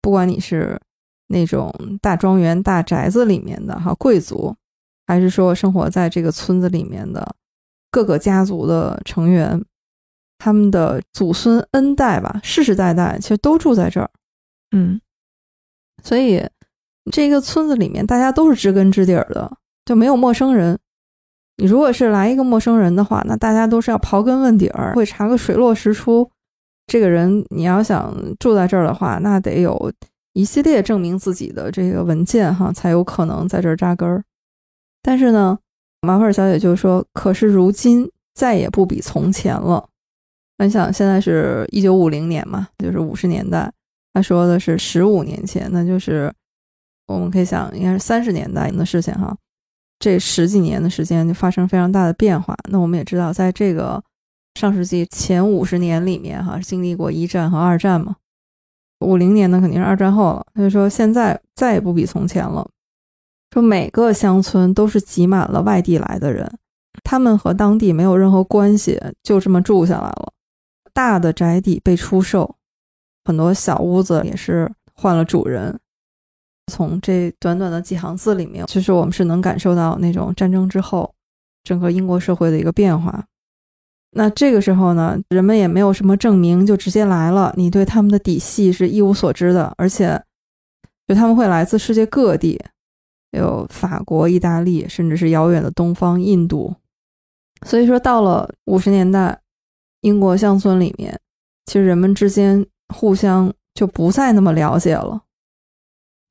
[0.00, 0.80] 不管你是
[1.28, 4.54] 那种大庄园、大宅子里面的哈贵族，
[5.06, 7.34] 还是说生活在这个村子里面的
[7.90, 9.62] 各个家族的成员。
[10.42, 14.10] 他们的祖孙 N 代吧，世世代代其实都住在这儿，
[14.72, 15.00] 嗯，
[16.02, 16.44] 所以
[17.12, 20.76] 这个村子里面大家都是知根知底儿的，就没有陌生人。
[21.58, 26.28] 你如果是来一个陌生人的话，那大家都是要刨根问底儿，会查个水落石出。
[26.88, 29.92] 这个人你要想住在这儿的话，那得有
[30.32, 34.24] 一系列证明自己的这个文件哈，才有可能在这儿扎根儿。
[35.02, 35.56] 但是呢，
[36.00, 39.86] 马菲尔小姐就说：“可是如今再也不比从前了。”
[40.64, 43.70] 你想，现在是一九五零年嘛，就是五十年代。
[44.14, 46.32] 他说的是十五年前，那就是
[47.06, 49.36] 我们可以想，应该是三十年代的事情哈。
[49.98, 52.56] 这十几年的时间就发生非常大的变化。
[52.70, 54.02] 那我们也知道，在这个
[54.54, 58.16] 上世纪前五十年里面哈，经历过一战和二战嘛。
[59.00, 60.46] 五零年呢，肯定是二战后了。
[60.54, 62.68] 他就说，现在再也不比从前了。
[63.52, 66.50] 说每个乡村都是挤满了外地来的人，
[67.02, 70.32] 他们和当地没有任何关系，就这么住下来了。
[70.92, 72.56] 大的宅邸被出售，
[73.24, 75.78] 很多小屋子也是换了主人。
[76.70, 81.12] 从这短短的几行字里面，其实我们是能感受到那种战争之后
[81.64, 83.24] 整个英国社会的一个变化。
[84.14, 87.52] 那这个时候呢，人们也没有什么证明，就直接来了。
[87.56, 90.22] 你对他们的底细是一无所知的，而且
[91.08, 92.62] 就他们会来自世界各地，
[93.30, 96.74] 有法国、意大利，甚至是遥远的东方印度。
[97.66, 99.40] 所以说，到了五十年代，
[100.02, 101.18] 英国乡村里面，
[101.66, 105.20] 其实人们之间互相就不再那么了解了。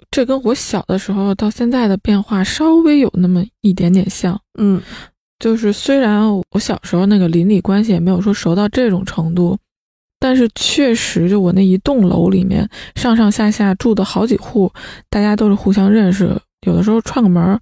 [0.09, 4.39] 这跟我小的时候到现在的变化稍微有那么一点点像。
[4.59, 4.81] 嗯，
[5.39, 9.57] 就是虽然我小时候那个邻里关系也没有说熟到这种程度，
[10.19, 14.69] 但是确实就我那一栋楼里面上上下下住的好几户，
[15.09, 17.57] 大家都是互相认识，有的时候串个门儿，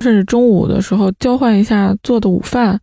[0.00, 2.78] 甚至中午的时候交换一下做的午饭，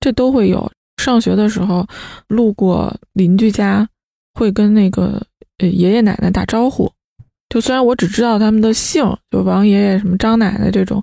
[0.00, 0.70] 这都会有。
[1.06, 1.86] 上学的时候
[2.26, 3.88] 路过邻居家，
[4.34, 5.24] 会跟那个
[5.58, 6.92] 呃爷爷奶奶打招呼。
[7.48, 11.00] 就虽然我只知道他们的姓，就王爷爷、什么张奶奶这种，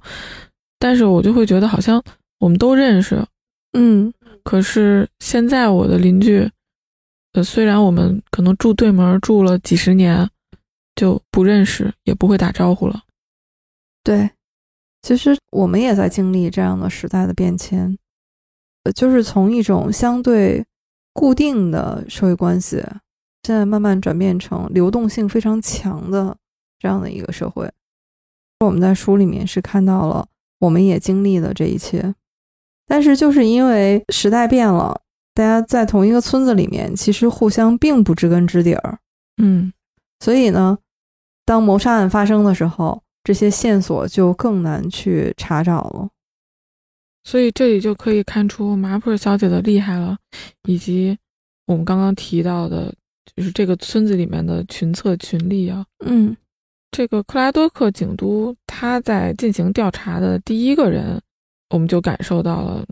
[0.78, 2.04] 但是我就会觉得好像
[2.40, 3.26] 我们都认识，
[3.72, 4.14] 嗯。
[4.44, 6.52] 可是现在我的邻居，
[7.32, 10.30] 呃，虽然我们可能住对门住了几十年，
[10.96, 13.04] 就不认识，也不会打招呼了。
[14.04, 14.30] 对，
[15.02, 17.98] 其实我们也在经历这样的时代的变迁，呃，
[18.92, 20.66] 就是从一种相对
[21.14, 22.84] 固定的社会关系。
[23.44, 26.36] 现在慢慢转变成流动性非常强的
[26.80, 27.70] 这样的一个社会。
[28.62, 30.26] 我们在书里面是看到了，
[30.60, 32.16] 我们也经历了这一切。
[32.88, 35.02] 但是就是因为时代变了，
[35.34, 39.00] 大家在同一个村子里面，其实互相并不知根知底儿。
[39.42, 39.74] 嗯，
[40.20, 40.78] 所以呢，
[41.46, 46.10] 当谋杀案发生的时候，这些线索就更难去查找了。
[47.24, 50.18] 所以这里就可以看出麻普尔小姐的厉害了，
[50.68, 51.18] 以及
[51.66, 52.94] 我们刚刚提到的。
[53.38, 56.36] 就是这个村子里面的群策群力啊，嗯，
[56.92, 61.20] 这个克拉多克警督他在进行调查的第一个人，
[61.70, 62.86] 我们就感受到了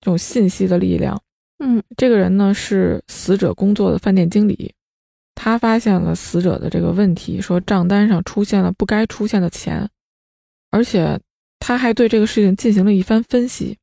[0.00, 1.18] 这种信息的力量。
[1.60, 4.74] 嗯，这个人呢是死者工作的饭店经理，
[5.36, 9.88] 他发现了死者的这个问题，说账单上出现了不该出现的钱，
[10.72, 11.18] 而且
[11.66, 13.76] 他还对这个事情进行了一番分析。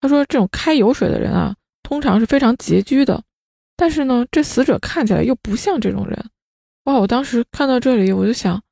[0.00, 3.22] 他说，这种开油水的人啊，通常是非常拮据的。
[3.76, 6.30] 但是呢，这死者看起来又不像这种人，
[6.84, 6.94] 哇！
[6.94, 8.62] 我当时看到这里，我就想，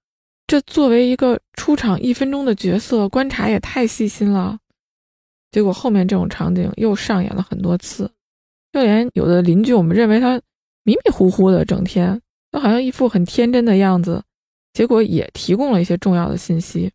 [0.46, 4.59] 这作为一个出场一分钟的角色，观察也太细心了。
[5.50, 8.11] 结果后面这种场景又上演了很多次，
[8.72, 10.40] 就连有的邻居，我们认为他
[10.85, 12.18] 迷迷糊糊的，整天
[12.50, 14.22] 都好像一副很天真的样子，
[14.72, 16.90] 结果也提供了一些重要的信息。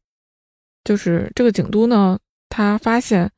[0.89, 2.17] 就是这个警督呢，
[2.49, 3.29] 他发现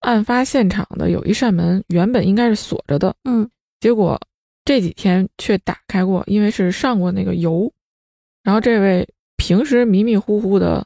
[0.00, 3.48] 案发现场的有一扇门原本应该是锁着的，嗯。
[3.78, 4.20] 结果
[4.64, 7.72] 这几天却打开过，因为是上过那个油。
[8.42, 10.84] 然后这位平时迷迷糊糊的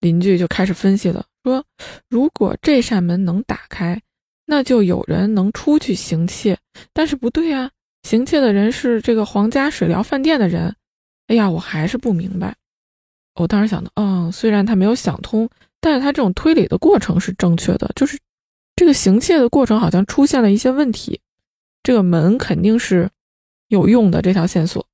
[0.00, 1.64] 邻居就开始分析了，说
[2.10, 3.98] 如果这扇门能打开，
[4.44, 6.58] 那就有人能出去行窃。
[6.92, 7.70] 但是不对啊，
[8.02, 10.76] 行窃的人是这个皇家水疗饭店的人。
[11.28, 12.54] 哎呀，我还是不明白。
[13.34, 15.48] 我当时想的，嗯，虽然他没有想通，
[15.80, 18.18] 但是他这种推理的过程是正确的，就是
[18.76, 21.20] 这个行窃的过程好像出现了一些问题。
[21.82, 23.10] 这个门肯定是
[23.68, 24.86] 有用的，这条线索。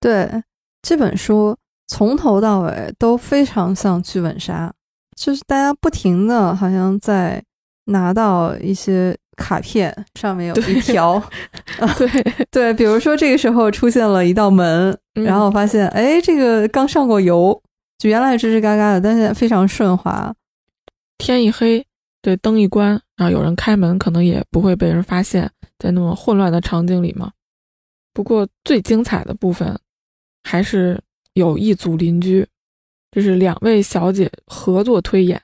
[0.00, 0.30] 对
[0.82, 1.56] 这本书
[1.88, 4.72] 从头到尾都非常像剧本杀，
[5.16, 7.42] 就是大家不停的好像在
[7.86, 11.22] 拿到一些卡片，上面有一条，
[11.98, 12.08] 对
[12.50, 17.60] 对，比如说这个时候出现了一道门，然后发现哎，这个刚上过油，
[17.98, 20.34] 就原来吱吱嘎嘎的，但是非常顺滑。
[21.18, 21.86] 天一黑，
[22.20, 25.50] 对灯一关，然后有人开门，可能也不会被人发现。
[25.78, 27.30] 在那么混乱的场景里嘛，
[28.12, 29.78] 不过最精彩的部分
[30.42, 31.00] 还是
[31.34, 32.46] 有一组邻居，
[33.10, 35.40] 就是两位小姐合作推演，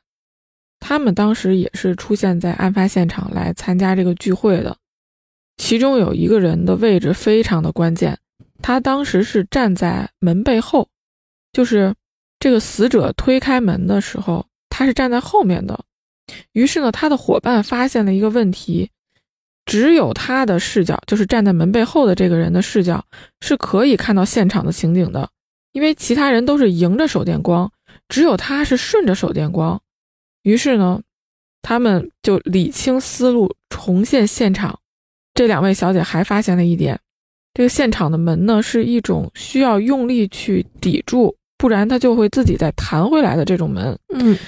[0.80, 4.76] 他们当时也是出现在案发现场来参加这个聚会的。
[5.58, 8.18] 其中有一个人的位置非常的关键，
[8.60, 10.88] 他当时是站在门背后，
[11.52, 11.94] 就是
[12.40, 15.84] 这个死者推开门的时候，他是站在后面的。
[16.52, 18.90] 于是呢，他的伙伴发现了一个问题。
[19.66, 23.04] 只有他的视角，就是站在门背后的这个人的视角，
[23.40, 25.30] 是可以看到现场的情景的，
[25.70, 27.70] 因为其他人都是迎着手电光，
[28.08, 29.80] 只有他是顺着手电光。
[30.42, 31.02] 于是呢，
[31.62, 34.78] 他们就理清思路，重现现场。
[35.34, 36.98] 这两位小姐还发现了一点，
[37.54, 43.98] 这个现场的门呢，是一种需要用力去抵住，不然它就会自己再弹回来的这种门。
[44.14, 44.38] 嗯，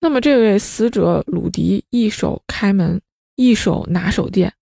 [0.00, 3.00] 那么这位死者鲁迪一手开门。
[3.40, 4.52] 一手拿手电。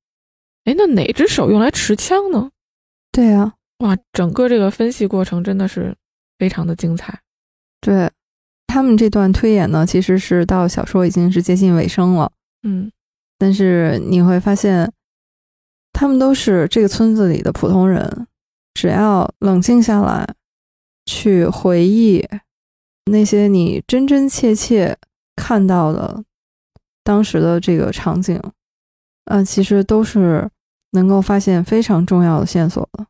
[0.65, 2.51] 哎，那哪只手用来持枪呢？
[3.11, 5.97] 对啊，哇，整个这个分析过程真的是
[6.39, 7.19] 非常的精彩。
[7.81, 8.11] 对
[8.77, 12.31] 他们这段推演呢，其实是到小说已经是接近尾声了。
[12.63, 12.93] 嗯，
[13.39, 14.93] 但是你会发现，
[15.95, 18.27] 他们都是这个村子里的普通人，
[18.75, 20.29] 只要冷静下来，
[21.07, 22.23] 去回忆
[23.07, 24.95] 那些你真真切切
[25.37, 26.23] 看到的
[27.03, 28.39] 当时的这个场景，
[29.25, 30.51] 嗯、其实都是
[30.91, 33.07] 能够发现非常重要的线索的。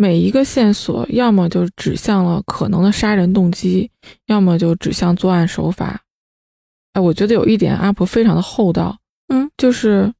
[0.00, 3.90] 每一个线索要么就指向了可能的杀人动机，
[4.26, 6.00] 要么就指向作案手法。
[6.92, 10.14] 哎，我觉得有一点阿婆非常的厚道，嗯，就是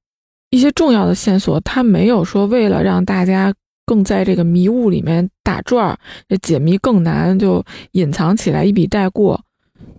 [0.51, 3.55] 一些重要的线索，他没有说为了让大家
[3.87, 5.99] 更在这个迷雾里面打转儿，
[6.43, 9.41] 解谜更难，就隐藏起来一笔带过。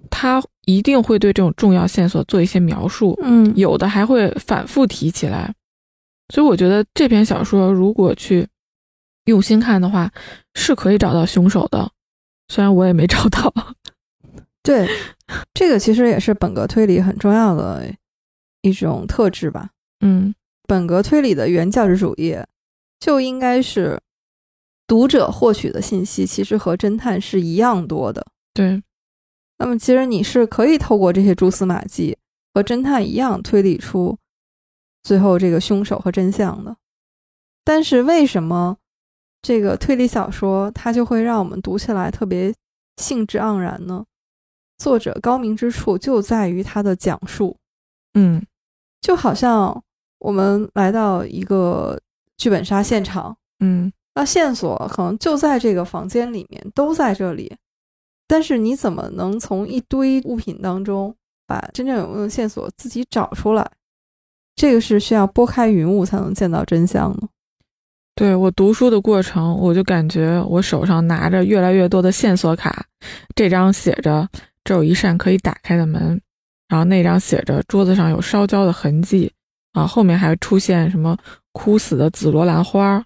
[0.09, 5.53] 他一定会对这种重要线索做一些描述，嗯有的还会反复提起来。
[6.33, 8.45] 所以我觉得这篇小说如果去
[9.25, 10.11] 用心看的话，
[10.55, 11.91] 是可以找到凶手的。
[12.47, 13.53] 虽然我也没找到，
[14.63, 14.89] 对，
[15.53, 17.93] 这个其实也是本格推理很重要的
[18.61, 19.69] 一种特质吧。
[20.01, 20.33] 嗯
[20.67, 22.37] 本格推理的原价值主义
[22.99, 23.99] 就应该是
[24.87, 28.25] 读者获取的信息其实和侦探是一样多的。
[28.53, 28.81] 对，
[29.59, 32.17] 那么其实你是可以透过这些蛛丝马迹
[32.53, 34.17] 和侦探一样推理出
[35.03, 36.75] 最后这个凶手和真相的。
[37.63, 38.77] 但是为什么
[39.41, 42.53] 这个推理小说它就会让我们读起来特别
[42.97, 44.03] 兴致盎然呢？
[44.77, 47.55] 作者高明之处就在于他的讲述。
[48.13, 48.45] 嗯
[49.01, 49.83] 就好像
[50.19, 51.99] 我们来到一个
[52.37, 57.55] 剧本杀现场，嗯那线索可能就在这个房间里面，都在这里，
[58.27, 61.15] 但是你怎么能从一堆物品当中
[61.47, 63.71] 把真正有用的线索自己找出来？
[64.55, 67.29] 这个是需要拨开云雾才能见到真相的。
[68.19, 72.85] 对我读书的过程，我就感觉我手上拿着越来越多的线索卡，
[73.33, 74.27] 这张写着
[74.65, 76.19] 这有一扇可以打开的门，
[76.67, 79.31] 然后那张写着桌子上有烧焦的痕迹，
[79.71, 81.17] 啊，后面还出现什么
[81.53, 83.01] 枯死的紫罗兰花，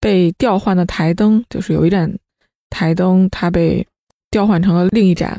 [0.00, 2.10] 被调换的台灯，就是有一盏
[2.70, 3.86] 台灯它被
[4.30, 5.38] 调换成了另一盏，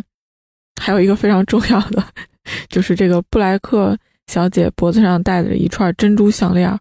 [0.79, 2.03] 还有一个非常重要的，
[2.69, 6.71] 就是这个布莱克小姐脖子上戴着一串珍珠项链。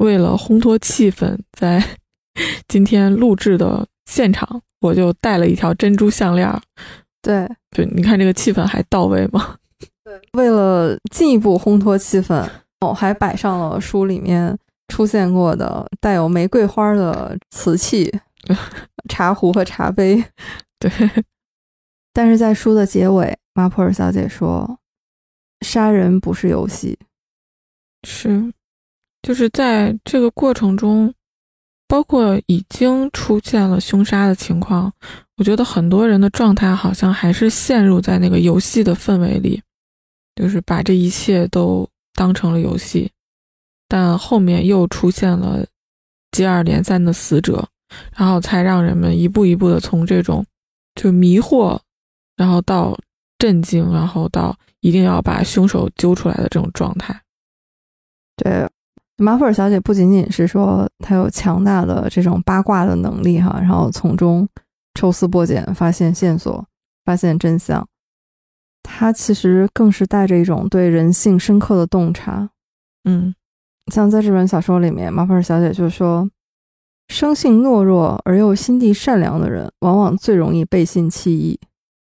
[0.00, 1.82] 为了烘托气氛，在
[2.68, 6.48] 今天录制的现场，我就戴了一条珍珠项链。
[7.22, 9.56] 对，就你看这个气氛还到位吗？
[10.02, 12.48] 对为了进一步烘托气氛，
[12.80, 14.56] 我还摆上了书里面
[14.88, 18.10] 出现过的带有玫瑰花的瓷器、
[19.08, 20.24] 茶壶和茶杯。
[20.78, 20.90] 对，
[22.14, 24.78] 但是在书的结尾，马普尔小姐说
[25.60, 26.98] ：“杀人不是游戏。
[28.08, 28.50] 是，
[29.22, 31.12] 就是在这个过程中，
[31.86, 34.92] 包括已经出现了凶杀的情况，
[35.36, 39.62] 我觉得很多人的状态好像还是陷入在那个游戏的氛围里，
[40.36, 43.10] 就是把这一切都当成了游戏，
[43.88, 45.66] 但后面又出现了
[46.32, 47.68] 接二连三的死者，
[48.16, 50.44] 然后才让人们一步一步的从这种
[50.94, 51.78] 就迷惑，
[52.36, 52.98] 然后到
[53.38, 57.20] 震惊，然后到一定要把凶手揪出来的这种状态。”
[58.36, 58.66] 对，
[59.20, 64.48] 马普尔小姐不仅仅是说她有强大的这种八卦的能力哈，然后从中
[64.94, 66.66] 抽丝剥茧，发现线索，
[67.04, 67.86] 发现真相。
[68.82, 72.48] 她其实更是带着一种对人性深刻的洞察。
[73.04, 73.34] 嗯
[73.92, 76.30] 像在这本小说里面，马普尔小姐就说，
[77.08, 81.58] 生性懦弱而又心地善良的人，往往最容易背信弃义。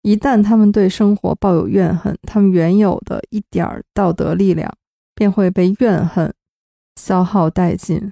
[0.03, 4.71] 一旦他们对生活抱有怨恨，他们原有的一点儿道德力量
[5.15, 6.33] 便会被怨恨
[6.95, 8.11] 消耗殆尽。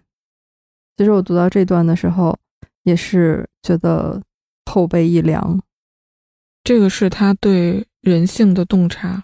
[0.97, 2.38] 其实我读到这段的时候，
[2.84, 4.21] 也是觉得
[4.65, 5.61] 后背一凉。
[6.63, 9.23] 这个是他对人性的洞察。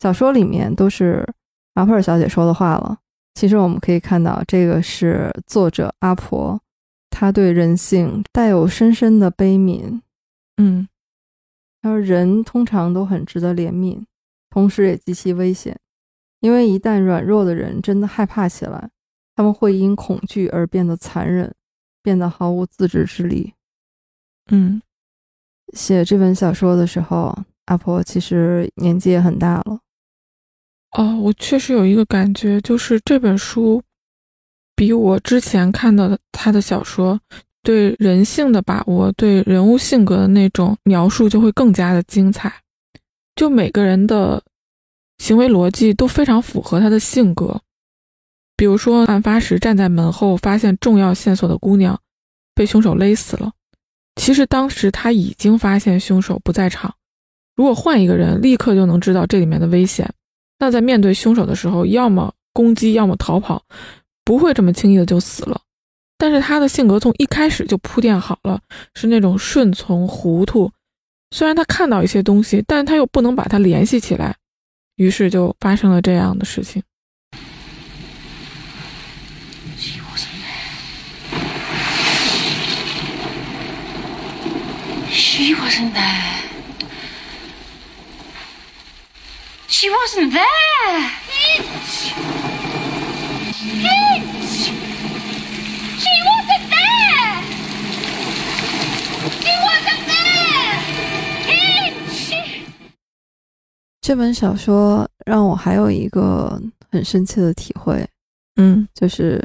[0.00, 1.26] 小说里面都是
[1.74, 2.98] 马普尔小姐说的话了。
[3.34, 6.60] 其实我们可以看到，这个是作者阿婆，
[7.10, 10.00] 她对人性带有深深的悲悯。
[10.56, 10.88] 嗯
[11.80, 14.04] 然后人通常都很值得怜悯，
[14.50, 15.78] 同时也极其危险，
[16.40, 18.90] 因为一旦软弱的人真的害怕起来，
[19.34, 21.54] 他们会因恐惧而变得残忍，
[22.02, 23.54] 变得毫无自制之力。
[24.50, 24.80] 嗯
[25.74, 27.36] 写这本小说的时候，
[27.66, 29.80] 阿婆其实年纪也很大了。
[30.92, 33.82] 哦，我确实有一个感觉，就是这本书
[34.74, 37.20] 比我之前看到的他的小说
[37.62, 42.50] 对人性的把握、对人物性格的那种描述就会更加的精彩。
[43.36, 44.42] 就每个人的
[45.18, 47.60] 行为逻辑都非常符合他的性格，
[48.56, 52.00] 比如说，案发时站在门后发现重要线索的姑娘，
[52.54, 53.52] 被凶手勒死了。
[54.16, 56.94] 其实当时他已经发现凶手不在场。
[57.54, 60.08] 如果换一个人，立刻就能知道这里面的危险。
[60.58, 63.62] 那在面对凶手的时候，要么攻击，要么逃跑，
[64.24, 65.60] 不会这么轻易的就死了。
[66.16, 68.60] 但是他的性格从一开始就铺垫好了，
[68.94, 70.70] 是那种顺从、糊涂。
[71.30, 74.36] 虽然他看到一些东西，但他又不能把它联系起来，
[74.98, 76.82] 于是就发生了这样的事情。
[85.10, 86.42] She wasn't there.
[89.68, 92.37] She wasn't there.
[104.08, 106.58] 这本小说让我还有一个
[106.90, 108.08] 很深切的体会，
[108.56, 109.38] 嗯就是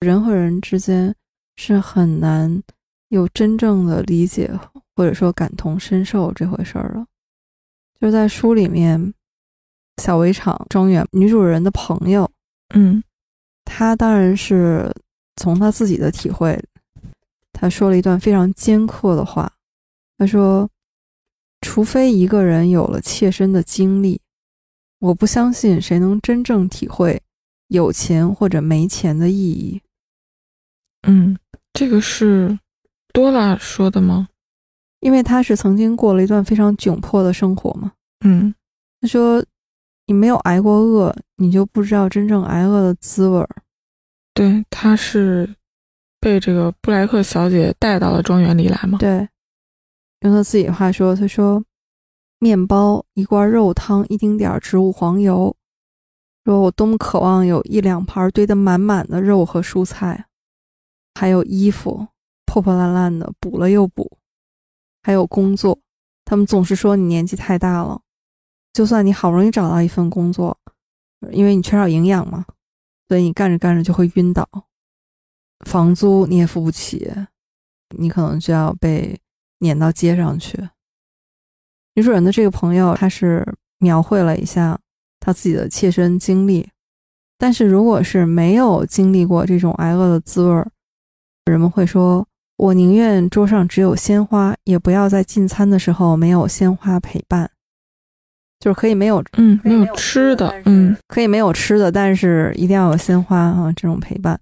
[0.00, 1.14] 人和人之间
[1.54, 2.60] 是很难
[3.10, 4.50] 有真正的理解
[4.96, 7.06] 或者说感同身受这回事儿的。
[8.00, 9.14] 就在书里面，
[10.02, 12.28] 小围场庄园女主人的朋友，
[12.74, 13.00] 嗯
[13.64, 14.92] 她当然是
[15.36, 16.60] 从她自己的体会，
[17.52, 19.52] 她说了一段非常尖刻的话。
[20.18, 20.68] 她说
[21.64, 24.20] ：“除非一个人有了切身的经历，
[24.98, 27.18] 我不相信谁能真正体会
[27.68, 29.80] 有钱或者没钱的意义。
[31.06, 31.36] 嗯，
[31.72, 32.58] 这个是
[33.14, 34.28] 多拉说的吗？
[35.00, 37.92] 因为他是曾经过了一段非常窘迫的生活嘛。
[38.24, 38.54] 嗯
[39.00, 39.44] 他说
[40.06, 43.48] ：“你没有挨过饿，你就不知道真正挨饿的滋味儿。
[44.34, 45.48] 对，他是
[46.20, 48.98] 被这个布莱克小姐带到了庄园里来吗？
[48.98, 49.26] 对，
[50.24, 51.62] 用他自己的话说，他说
[52.40, 55.54] ：“面包、一罐肉汤、一丁点儿植物黄油，
[56.46, 60.26] 说我多么渴望有一两盘堆得满满的肉和蔬菜，
[61.14, 62.08] 还有衣服
[62.46, 64.16] 破破烂烂的，补了又补，
[65.02, 65.78] 还有工作。
[66.24, 68.00] 他们总是说你年纪太大了，
[68.72, 70.58] 就算你好不容易找到一份工作，
[71.32, 72.46] 因为你缺少营养嘛，
[73.08, 74.48] 所以你干着干着就会晕倒，
[75.66, 77.12] 房租你也付不起，
[77.98, 79.20] 你可能就要被
[79.64, 80.68] 撵到街上去。
[81.94, 83.46] 女主人的这个朋友，她是
[83.78, 84.78] 描绘了一下
[85.20, 86.68] 她自己的切身经历，
[87.38, 90.70] 但是如果是没有经历过这种挨饿的滋味儿，
[91.46, 97.50] 人们会说：“我宁愿桌上只有鲜花，也不要在进餐的时候没有鲜花陪伴。”
[98.60, 104.40] 就是可以没有嗯，没有吃的，嗯可以没有吃的，但是一定要有鲜花啊，这种陪伴。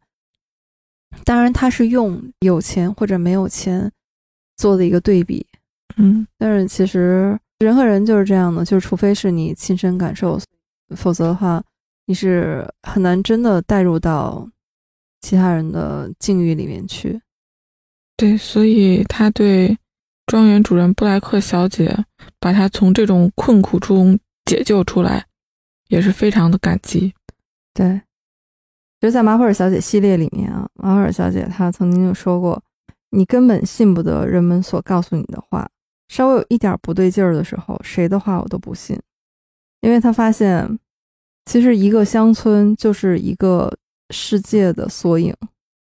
[1.24, 3.90] 当然，他是用有钱或者没有钱
[4.62, 5.44] 做的一个对比，
[5.96, 10.38] 嗯但是其实人和人就是这样的，就是除非是你亲身感受，
[10.94, 11.60] 否则的话，
[12.06, 14.48] 你是很难真的带入到
[15.20, 17.20] 其他人的境遇里面去。
[18.16, 19.76] 对，所以他对
[20.26, 21.92] 庄园主人布莱克小姐
[22.38, 25.26] 把她从这种困苦中解救出来，
[25.88, 27.12] 也是非常的感激。
[27.74, 28.00] 对，
[29.00, 32.62] 其实，在马普尔小姐系列里面啊，马普尔小姐她曾经就说过，
[33.14, 35.68] 你根本信不得人们所告诉你的话，
[36.08, 38.98] 稍微有一点不对劲儿的时候，谁的话我都不信，
[39.82, 40.78] 因为他发现，
[41.44, 43.70] 其实一个乡村就是一个
[44.10, 45.34] 世界的缩影，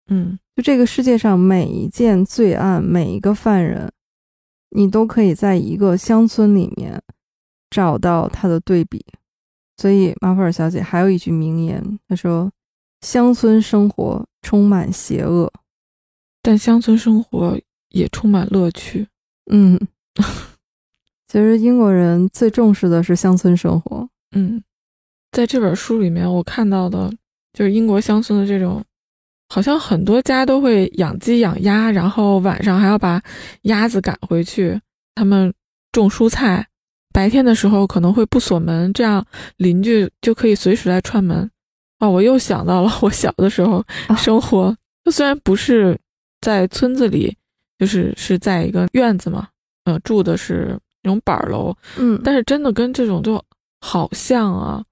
[0.08, 3.92] 嗯就这个世界上每一件罪案，每一个犯人，
[4.72, 7.02] 你都可以在一个乡村里面
[7.70, 9.06] 找到他的对比。
[9.78, 12.52] 所以马普尔小姐还有一句名言，她说
[13.00, 15.50] ：“乡村生活充满邪恶。
[16.50, 17.56] 但乡村生活
[17.90, 19.08] 也充满乐趣。”
[19.54, 19.80] 嗯，
[21.28, 24.10] 其实英国人最重视的是乡村生活。
[24.32, 24.60] 嗯，
[25.32, 27.14] 在这本书里面，我看到的
[27.54, 28.84] 就是英国乡村的这种，
[29.48, 33.22] 好像很多家都会养鸡养鸭，然后晚上还要把
[33.64, 34.82] 鸭子赶回去。
[35.14, 35.54] 他们
[35.92, 36.68] 种蔬菜，
[37.14, 39.24] 白天的时候可能会不锁门，这样
[39.58, 41.48] 邻居就可以随时来串门。
[42.00, 44.76] 啊，我又想到了我小的时候啊生活，
[45.06, 45.96] 就虽然不是
[46.42, 47.36] 在村子里，
[47.78, 49.48] 就是是在一个院子嘛，
[49.86, 53.44] 呃，住的是那种板儿楼，嗯，但是真的跟这种就
[53.82, 54.84] 好像啊，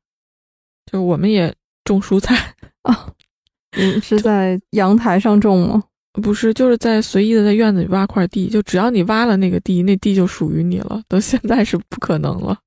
[0.86, 3.10] 就是我们也种蔬菜，啊，
[3.78, 5.84] 你是在阳台上种吗？
[6.24, 11.00] 不是就是在随意的在院子里挖块地，就只要你挖了那个地，那地就属于你了。
[11.08, 12.58] 到现在是不可能了，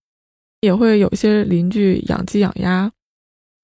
[0.60, 2.88] 也会有些邻居养鸡养鸭，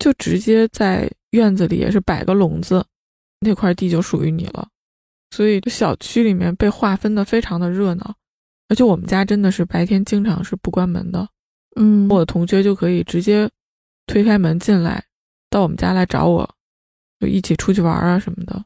[0.00, 2.84] 就直接在院子里也是摆个笼子，
[3.38, 4.66] 那块地就属于你了。
[5.36, 8.14] 所以这小区里面被划分的非常的热闹，
[8.70, 11.28] 而且我们家真的是白天经常是不关门的。
[11.78, 13.46] 嗯，我的同学就可以直接
[14.06, 15.04] 推开门进来，
[15.50, 16.48] 到我们家来找我，
[17.20, 18.64] 就一起出去玩啊什么的，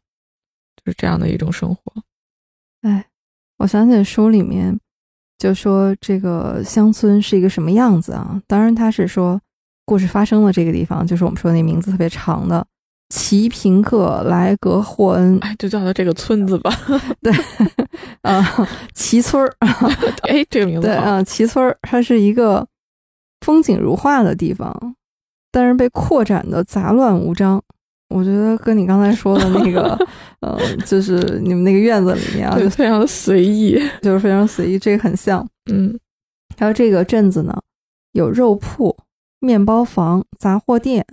[0.77, 1.93] 就是这样的一种生活。
[2.83, 3.05] 哎，
[3.59, 4.79] 我想起书里面
[5.39, 8.41] 就说这个乡村是一个什么样子啊？
[8.47, 9.41] 当然，他是说
[9.85, 12.65] 故事发生的这个地方，就是我们说那名字特别长的
[13.11, 16.73] 齐平克莱格霍恩，哎，就叫它这个村子吧。
[17.21, 17.33] 对，
[18.23, 18.43] 啊，
[18.95, 19.53] 齐村儿，
[20.29, 20.87] 哎，这个名字。
[20.87, 22.67] 对啊，齐村儿，它是一个
[23.41, 24.95] 风景如画的地方，
[25.51, 27.61] 但是被扩展的杂乱无章。
[28.15, 29.97] 我觉得跟你刚才说的那个，
[30.41, 33.81] 呃，就是你们那个院子里面啊，对，就非常的随意。
[34.03, 35.47] 就是非常随意，这个很像。
[35.71, 35.99] 嗯，
[36.57, 37.57] 还有这个镇子呢，
[38.13, 38.97] 有肉铺、
[39.41, 41.07] 面包房、杂货店，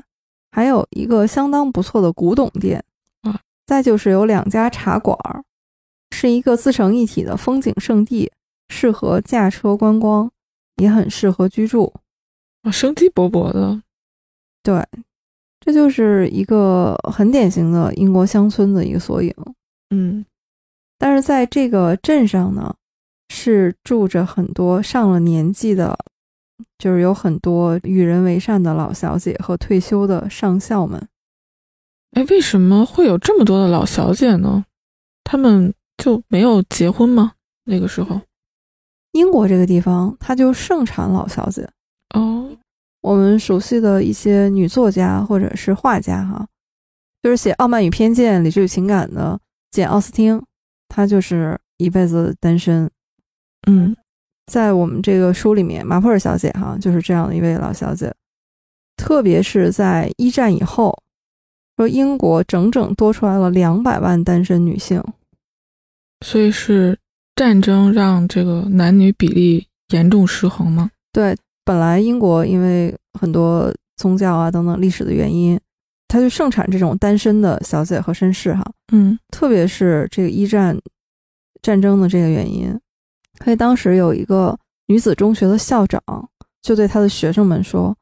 [0.57, 2.83] 还有一个相当不错的古董店
[3.21, 3.39] 啊。
[3.67, 5.43] 再就是有两家茶馆儿，
[6.09, 8.31] 是一个自成一体的风景胜地，
[8.69, 10.31] 适合驾车观光，
[10.77, 11.93] 也很适合居住。
[12.63, 13.79] 啊，生机勃勃的。
[14.63, 14.83] 对，
[15.59, 19.31] 这就是一个很典型的英国乡村的一个缩影。
[19.91, 20.25] 嗯，
[20.97, 22.73] 但是在这个镇上呢，
[23.29, 25.95] 是住着很多上了年纪的，
[26.77, 31.07] 就是有很多与人为善的老小姐和退休的上校们。
[32.11, 34.65] 哎，为什么会有这么多的老小姐呢？
[35.23, 37.33] 他们就没有结婚吗？
[37.65, 38.21] 那个时候？
[39.11, 41.67] 英国这个地方，它就盛产老小姐。
[42.15, 42.49] 哦，
[43.01, 46.47] 我们熟悉的一些女作家或者是画家，哈，
[47.21, 49.39] 就是写《傲慢与偏见》《理智与情感》的
[49.71, 50.41] 简·奥斯汀，
[50.87, 52.89] 她就是一辈子单身。
[53.67, 53.95] 嗯，
[54.47, 58.13] 在我们这个书里面，马普尔小姐哈就是这样的一位老小姐，
[58.95, 60.97] 特别是在一战以后，
[61.75, 65.03] 说英国整整多出来了两百万单身女性。
[66.25, 66.97] 所以是
[67.35, 70.89] 战争让这个男女比例严重失衡吗？
[71.11, 75.59] 对，本来英国因为很多宗教啊等等历史的原因，
[76.07, 78.65] 它就盛产这种单身的小姐和绅士哈。
[78.91, 80.75] 嗯特别是这个一战
[81.61, 82.75] 战争的这个原因，
[83.43, 84.57] 所以当时有一个
[84.87, 86.01] 女子中学的校长
[86.61, 87.95] 就对他的学生们说：“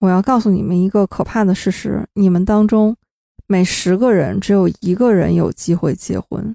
[0.00, 2.96] 我要告诉你们一个可怕的事实，你们当中
[3.46, 6.54] 每十个人只有一个人有机会结婚，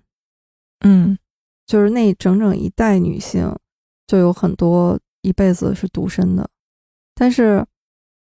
[0.85, 1.17] 嗯，
[1.65, 3.53] 就是那整整一代女性
[4.05, 6.49] 就有很多一辈子是独身的，
[7.13, 7.65] 但是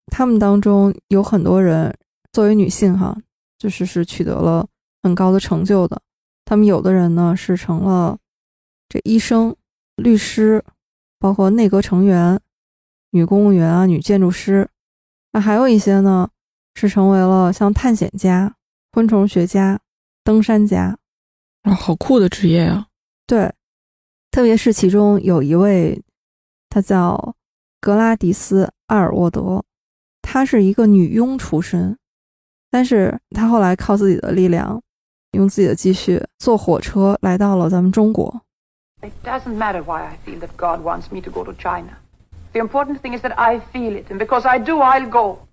[0.08, 1.94] 他们当中有很多人
[2.32, 3.18] 作为女性哈，
[3.58, 4.66] 就是是取得了
[5.02, 6.02] 很高的成就的。
[6.46, 8.18] 他们有的人呢是成了
[8.90, 9.56] 这医生、
[9.96, 10.64] 律师，
[11.20, 12.40] 包括内阁成员、
[13.12, 14.70] 女公务员啊、女建筑师。
[15.32, 16.30] 那还有一些呢
[16.76, 18.56] 是成为了像探险家、
[18.92, 19.80] 昆虫学家、
[20.24, 20.98] 登山家。
[21.64, 22.88] 啊，好酷的职业啊！
[23.26, 23.54] 对，
[24.32, 26.04] 特别是其中有一位，
[26.70, 27.36] 她叫
[27.80, 29.64] 格拉迪斯·阿尔沃德，
[30.22, 31.98] 她是一个女佣出身，
[32.70, 34.82] 但是她后来靠自己的力量，
[35.32, 38.42] 用自己的积蓄坐火车来到了咱们中国。
[39.04, 41.98] It doesn't matter why I feel that God wants me to go to China.
[42.54, 45.46] The important thing is that I feel it, and because I do, I'll go.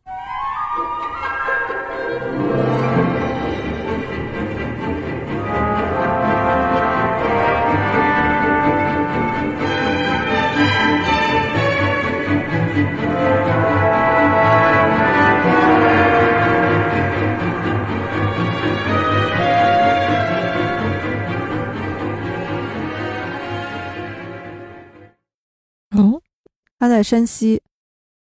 [27.01, 27.63] 在山西，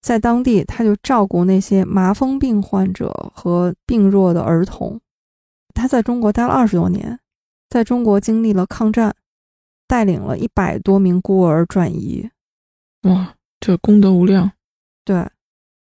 [0.03, 5.01] 在当地，他就照顾那些麻风病患者和病弱的儿童。
[5.73, 7.19] 他在中国待了二十多年，
[7.71, 9.17] 在中国经历了抗战，
[9.87, 12.29] 带领了一百多名孤儿转移。
[13.05, 14.53] 哇，这功德无量。
[15.03, 15.27] 对，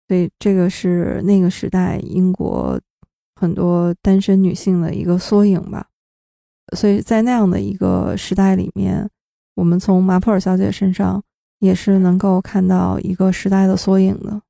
[0.06, 2.80] 所以这个是那个时代英国
[3.34, 5.88] 很多单身女性的一个缩影吧。
[6.76, 9.10] 所以在那样的一个时代里面，
[9.56, 11.20] 我们从马普尔小姐身上
[11.58, 14.40] 也是能够看到一个时代的缩影的。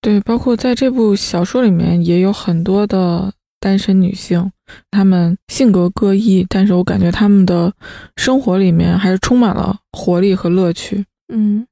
[0.00, 4.52] 对，包括在这部小说里面也有很多的单身女性，
[4.90, 7.72] 她们性格各异，但是我感觉她们的
[8.16, 11.04] 生活里面还是充满了活力和乐趣。
[11.32, 11.66] 嗯，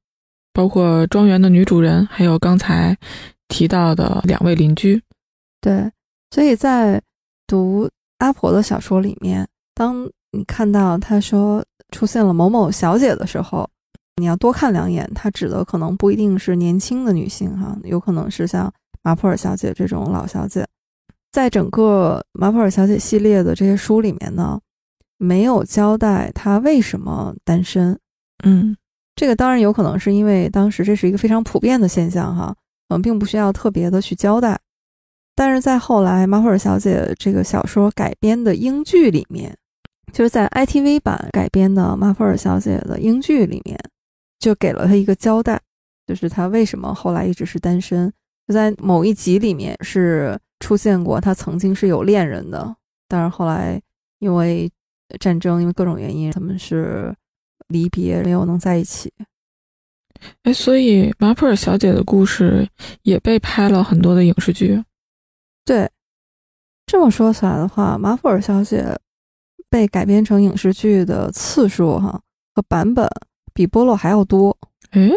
[0.51, 2.97] 包括庄园的女主人，还有刚才
[3.47, 5.01] 提到的两位邻居。
[5.61, 5.89] 对。
[6.31, 7.01] 所以在
[7.47, 13.69] 读阿婆的小说里面，当你看到她说出现了某某小姐的时候，
[14.17, 18.71] 你要多看两眼，她指的可能不一定是年轻的女性哈，有可能是像
[19.03, 20.65] 马普尔小姐这种老小姐。
[21.31, 24.57] 在整个马普尔小姐系列的这些书里面呢，
[25.17, 27.97] 没有交代她为什么单身。
[28.45, 28.75] 嗯，
[29.17, 32.55] 这个当然有可能是因为当时这是一个非常普遍的现象哈，
[32.87, 34.57] 嗯，并不需要特别的去交代。
[35.35, 39.53] 但是在后来《马普尔小姐》这个小说改编的英剧里面，
[40.13, 43.77] 就是在 ITV 版改编的《马普尔小姐》的英剧里面，
[44.39, 45.59] 就给了他一个交代，
[46.05, 48.11] 就是他为什么后来一直是单身。
[48.47, 52.75] 就在某一集里面是出现过，他曾经是有恋人的，
[53.07, 53.81] 但是后来
[54.19, 54.71] 因为
[55.19, 57.15] 战争，因为各种原因，他们是
[57.69, 59.11] 离别，没有能在一起。
[60.43, 62.67] 哎，所以马普尔小姐的故事
[63.01, 64.81] 也被拍了很多的影视剧。
[65.65, 65.89] 对，
[66.85, 68.95] 这么说起来的话，马普尔小姐
[69.69, 72.21] 被改编成影视剧的次数哈
[72.53, 73.09] 和版本
[73.55, 74.55] 比波洛还要多。
[74.91, 75.09] 哎，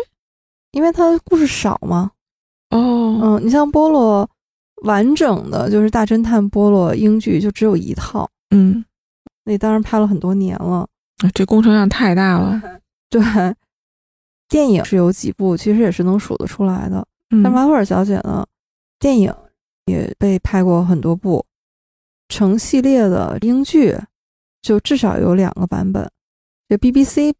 [0.70, 2.10] 因为它的故事少嘛。
[2.70, 4.28] 哦，嗯，你像波洛
[4.82, 8.84] 完整的就是大侦探波洛英剧就只有一套，嗯，
[9.44, 10.88] 那当然拍了很多年了，
[11.34, 12.62] 这工程量太大了。
[13.10, 13.20] 对，
[14.48, 17.04] 电影是有几部，其实也是能数得出来的。
[17.30, 18.46] 嗯但马普尔小姐呢，
[18.98, 19.34] 电影
[19.86, 21.44] 也被拍过很多部，
[22.28, 23.96] 成系列的英剧
[24.62, 26.10] 就至少有两个版本，
[26.68, 27.34] 这 BBC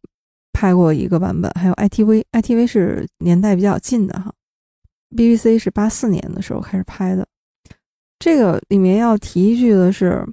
[0.59, 4.29] 拍过一个版本，还有 ITV，ITV 是年代比较近的哈
[5.15, 7.25] ，BBC 是八四年的时候开始拍的。
[8.19, 10.27] 这个里面要提一句的是，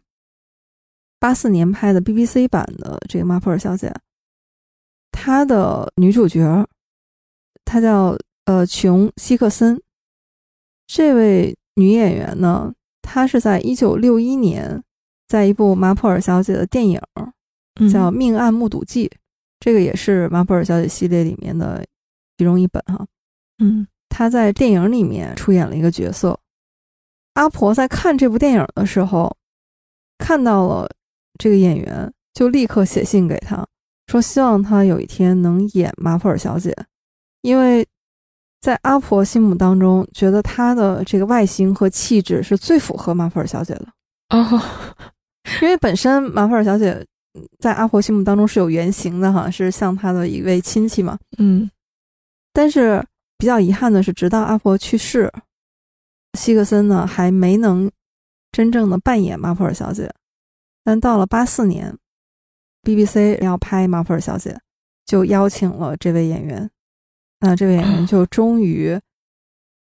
[1.20, 3.94] 八四年拍的 BBC 版的这个马普尔小姐，
[5.12, 6.66] 她的女主角，
[7.64, 9.80] 她叫呃琼希克森。
[10.88, 14.82] 这位女演员呢，她是在一九六一年，
[15.28, 17.00] 在一部马普尔小姐的电影
[17.92, 19.06] 叫《命案目睹记》，
[19.60, 21.84] 这个也是马普尔小姐系列里面的
[22.36, 23.06] 其中一本哈。
[23.58, 26.38] 嗯她在电影里面出演了一个角色。
[27.34, 29.36] 阿婆在看这部电影的时候，
[30.16, 30.90] 看到了
[31.38, 33.66] 这个演员，就立刻写信给他，
[34.06, 36.74] 说希望他有一天能演马普尔小姐，
[37.42, 37.86] 因为
[38.62, 43.86] 在阿婆心目当中，觉得她的这个外形和气质是最符合马普尔小姐的。
[44.30, 44.62] 哦，
[45.60, 47.06] 因为本身马普尔小姐嗯
[47.58, 51.18] 在阿婆心目当中是有原型的哈，是像她的一位亲戚嘛。
[51.38, 51.70] 嗯
[52.52, 53.04] 但是
[53.36, 55.30] 比较遗憾的是，直到阿婆去世，
[56.38, 57.90] 希克森呢还没能
[58.50, 60.10] 真正的扮演马普尔小姐。
[60.82, 61.94] 但到了八四年
[62.82, 64.58] ，BBC 要拍马普尔小姐，
[65.04, 66.70] 就邀请了这位演员。
[67.40, 68.98] 那这位演员就 终于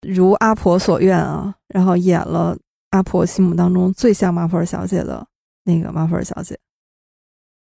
[0.03, 2.57] 如阿婆所愿啊，然后演了
[2.91, 5.27] 阿婆心目当中最像马普尔小姐的
[5.65, 6.57] 那个马普尔小姐。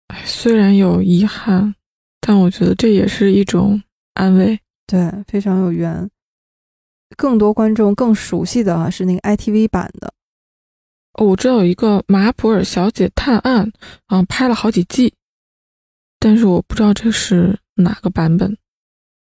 [0.09, 1.75] 哎虽然有遗憾，
[2.21, 3.83] 但我觉得这也是一种
[4.15, 4.59] 安慰。
[4.87, 6.11] 对，非常有缘。
[7.17, 10.13] 更多观众更熟悉的啊是那个 ITV 版的，
[11.15, 13.67] 哦，我知道有一个《马普尔小姐探案》，
[14.07, 15.15] 啊，拍了好几季，
[16.19, 18.57] 但是我不知道这是哪个版本。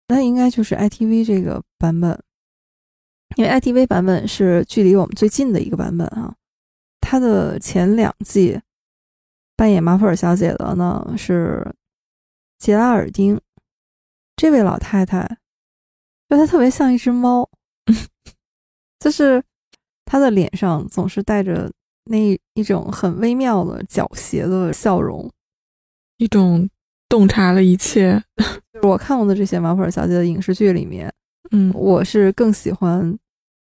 [0.08, 2.20] 那应该就是 ITV 这个版本，
[3.36, 6.36] 因为 ITV 版本是距离我们最近的一个版本啊。
[7.02, 8.60] 它的前两季
[9.60, 11.76] 扮演马普尔小姐的呢是
[12.60, 13.38] 杰拉尔丁，
[14.38, 15.38] 这位老太太，
[16.30, 17.50] 就她特别像一只猫，
[19.02, 19.44] 就是
[20.06, 21.70] 她的脸上总是带着
[22.06, 25.30] 那一种很微妙的狡黠的笑容。
[26.16, 26.70] 一种
[27.10, 28.24] 洞察了一切。
[28.38, 31.14] 就是我看过的这些马普尔小姐的影视剧里面，
[31.52, 33.14] 嗯，我是更喜欢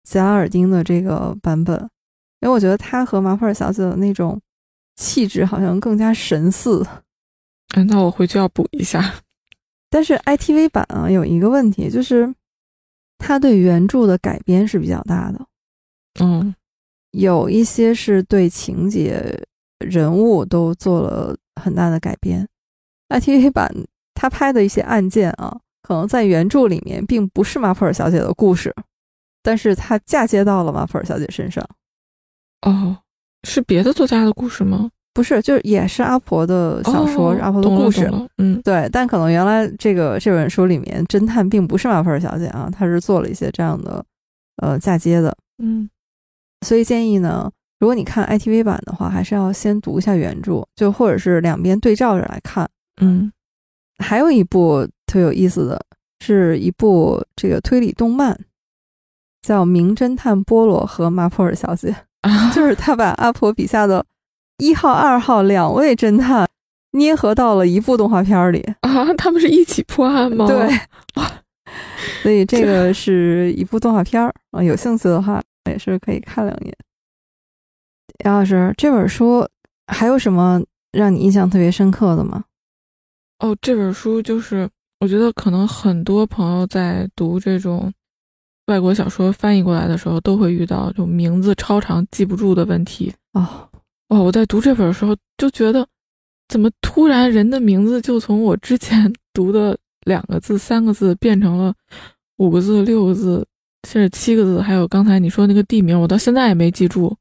[0.03, 1.79] 杰拉尔丁的这个版本，
[2.41, 4.41] 因为我觉得她和马普尔小姐的那种
[4.95, 6.85] 气质好像更加神似。
[7.75, 9.15] 嗯，那我回去要补一下。
[9.89, 12.33] 但是 ITV 版啊有一个问题，就是
[13.17, 15.45] 它对原著的改编是比较大的，
[16.19, 16.53] 嗯
[17.11, 19.41] 有一些是对情节、
[19.79, 22.47] 人物都做了很大的改编。
[23.09, 23.73] ITV 版
[24.13, 28.75] 它拍的一些案件啊，可能在原著里面并不是马普尔小姐的故事，
[29.41, 31.65] 但是它嫁接到了马普尔小姐身上。
[32.63, 32.97] 哦，
[33.45, 34.89] 是别的作家的故事吗？
[35.13, 38.11] 不是，就是也是阿婆的小说，哦阿婆的故事。
[38.37, 44.03] 嗯对，但可能原来这个这本书里面侦探并不是马普尔小姐啊，她是做了一些这样的
[44.57, 45.33] 呃嫁接的。
[45.63, 45.89] 嗯
[46.65, 52.67] 所以建议呢，如果你看 ITV 版的话，还是要先读一下原著，就或者是两边对照着来看。
[52.99, 53.31] 嗯
[53.99, 55.79] 还有一部特有意思的
[56.19, 58.37] 是一部这个推理动漫，
[59.41, 62.04] 叫《名侦探波罗和马普尔小姐》，啊，
[62.53, 64.05] 就是他把阿婆笔下的
[64.57, 66.47] 一号、二号两位侦探
[66.91, 68.59] 捏合到了一部动画片里。
[68.81, 70.47] 啊，他们是一起破案吗？
[70.47, 70.69] 对，
[72.23, 76.75] 所以这个是一部动画片儿啊，有兴趣的话也是可以看两眼。
[78.23, 79.47] 杨老师，这本书
[79.87, 80.61] 还有什么
[80.93, 82.45] 让你印象特别深刻的吗？
[83.39, 84.69] 哦，这本书就是
[85.01, 87.91] 我觉得可能很多朋友在读这种
[88.67, 93.13] 外国小说翻译过来的时候，都会遇到就名字超长记不住的问题。
[93.33, 93.69] 哦，
[94.09, 94.19] 哇！
[94.19, 95.87] 我在读这本的时候就觉得，
[96.47, 101.73] 怎么突然人的名字就从我之前 读的两个字、三个字变成了
[102.37, 103.45] 五个字、六个字，
[103.87, 104.61] 甚至七个字？
[104.61, 107.15] 还有刚才你说那个地名，我到现在也没记住。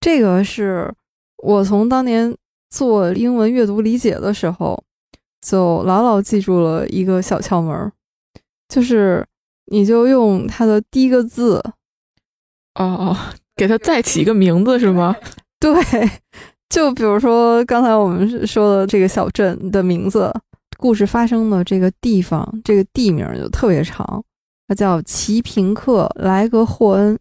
[0.00, 0.92] 这个是
[1.42, 2.34] 我从当年
[2.70, 4.82] 做英文阅读理解的时候，
[5.40, 7.92] 就牢牢记住了一个小窍门儿，
[8.68, 9.26] 就是
[9.66, 11.56] 你就用它的第一个字，
[12.74, 13.16] 哦哦，
[13.54, 15.14] 给它再起一个名字是吗？
[15.58, 15.74] 对，
[16.68, 20.32] 就比如说刚才我们说的这个小镇的名字，
[20.78, 24.22] 故事发生的这个地方，这个地名就特别长，
[24.68, 27.18] 它叫齐平克莱格霍恩，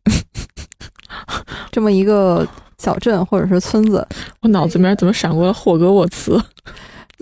[1.71, 4.05] 这么一个小镇或者是村子。
[4.41, 6.39] 我脑子里面怎么闪过了霍格沃茨？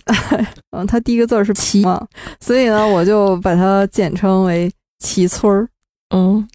[0.71, 2.05] 嗯，它第一个字儿是齐嘛，
[2.39, 4.69] 所以呢，我就把它简称为
[5.03, 5.69] 齐村儿。
[6.09, 6.47] 嗯，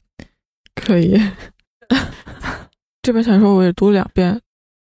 [0.74, 1.20] 可以。
[3.03, 4.40] 这本小说我也读两遍，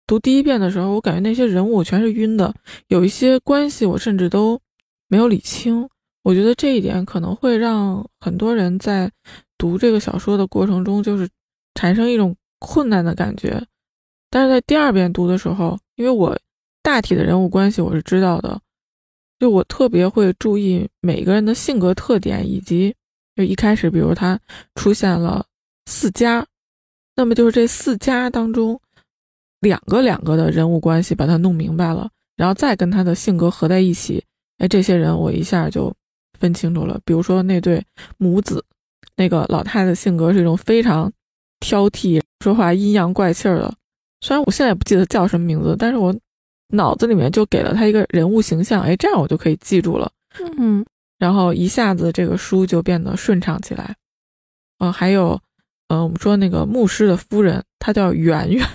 [0.08, 2.54] 读第一遍的时候，我感觉那些人物全是晕的，
[2.88, 4.60] 有一些关系我甚至都
[5.08, 5.88] 没有理清。
[6.24, 9.12] 我觉得这一点可能会让很多人在
[9.58, 11.28] 读这个小说的过程中，就是
[11.76, 13.62] 产生一种困难的感觉。
[14.30, 16.38] 但是在第二遍读的时候，因为我
[16.84, 18.62] 大体的人物关系我是知道的，
[19.40, 22.94] 就我特别会注意每个人的性格特点，以及
[23.42, 24.40] 就一开始，比如他
[24.76, 25.44] 出现了
[25.88, 26.46] 四家。
[27.16, 28.80] 那么就是这四家当中，
[29.60, 34.24] 两个两个的人物关系把它弄明白了，然后再跟他的性格合在一起，
[34.60, 35.94] 哎，这些人我一下就
[36.40, 37.00] 分清楚了。
[37.04, 37.84] 比如说那对
[38.18, 38.64] 母子，
[39.16, 41.12] 那个老太太性格是一种非常
[41.60, 43.74] 挑剔、说话阴阳怪气儿的。
[44.22, 46.16] 虽然我现在也不记得叫什么名字，但是我
[46.70, 50.10] 脑子里面就给了他一个人物形象，哎，这样我就可以记住了。
[50.58, 50.84] 嗯，
[51.22, 53.96] 然后一下子这个书就变得顺畅起来。
[54.80, 55.40] 嗯，还有。
[55.94, 58.66] 嗯，我们说那个牧师的夫人，她叫圆圆。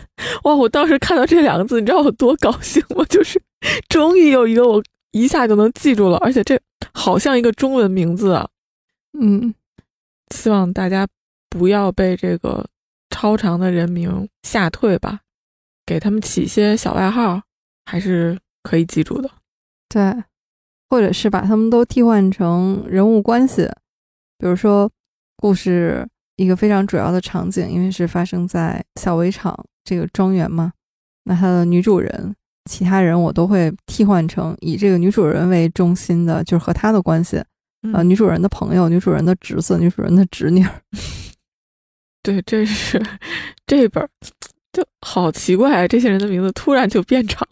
[0.44, 3.02] 哇，我当时看到这两个字，你知道我多高兴吗？
[3.08, 3.40] 就是
[3.88, 6.60] 终于有一个我一下就能记住了，而且这
[6.92, 8.46] 好像一个中文名字啊。
[9.18, 9.54] 嗯，
[10.34, 11.08] 希望大家
[11.48, 12.68] 不要被这个
[13.08, 15.20] 超长的人名吓退吧，
[15.86, 17.40] 给他们起一些小外号，
[17.86, 19.30] 还是可以记住的。
[19.88, 20.02] 对，
[20.88, 23.66] 或者是把他们都替换成人物关系，
[24.38, 24.90] 比如说
[25.36, 26.06] 故事。
[26.38, 30.70] 一个非常主要的场景，因为是发生在小围场这个庄园嘛，
[31.24, 32.36] 那它的女主人，
[32.70, 37.42] 其他人我都会替换成以这个女主人为中心的，就是和她的关系，
[37.94, 40.62] 呃，女主人的朋友、女主人的侄子、女主人的侄女。
[42.22, 43.02] 对，这是
[43.66, 44.06] 这本
[44.74, 47.48] 就好奇怪，这些人的名字突然就变长，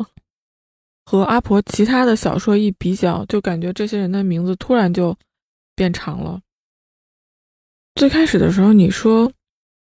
[1.05, 5.17] 和阿婆其他的小说一比较，就感觉这些人的名字突然就
[5.77, 6.41] 变长了。
[7.95, 9.31] 最开始的时候，你说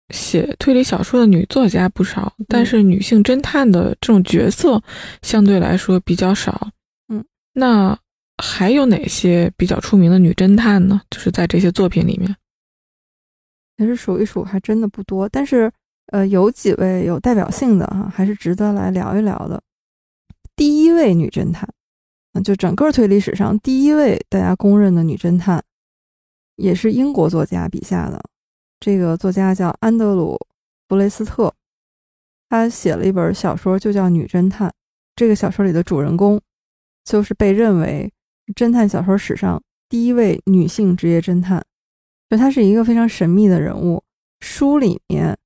[0.08, 4.82] 写推理小说的女作家不少，但是女性侦探的这种角色
[5.22, 6.68] 相对来说比较少。
[7.08, 7.96] 嗯，那
[8.42, 11.00] 还有哪些比较出名的女侦探呢？
[11.10, 12.34] 就是在这些作品里面，
[13.76, 15.28] 其实数一数还真的不多。
[15.28, 15.70] 但是，
[16.06, 19.62] 呃，有几位有代表性的哈，还是值得来聊一聊的。
[20.60, 21.66] 第一位女侦探，
[22.44, 25.64] 就整个推理史上第一位大家公认的女侦探。
[26.56, 28.22] 也是英国作家笔下的，
[28.78, 30.34] 这个作家叫安德鲁·
[30.86, 31.54] 弗雷斯特，
[32.50, 34.68] 他写了一本小说，就叫《女侦探》。
[35.16, 36.38] 这个小说里的主人公，
[37.06, 38.12] 就是被认为
[38.54, 41.64] 侦探小说史上第一位女性职业侦探。
[42.28, 44.04] 就她是一个非常神秘的人物，
[44.40, 45.38] 书里面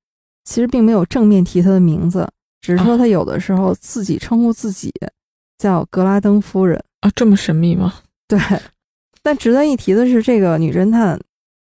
[0.43, 2.29] 其实并没有正面提她的名字，
[2.65, 4.91] 只是说他有的时候自己称呼自己
[5.59, 7.93] 叫格拉登夫人啊，这么神秘吗？
[8.27, 8.39] 对。
[9.21, 11.19] 但值得一提的是，这个女侦探，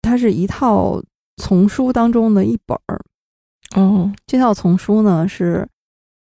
[0.03, 1.01] 它是一套
[1.37, 3.01] 丛书当中的一本儿。
[3.75, 5.67] 哦，这套丛书呢是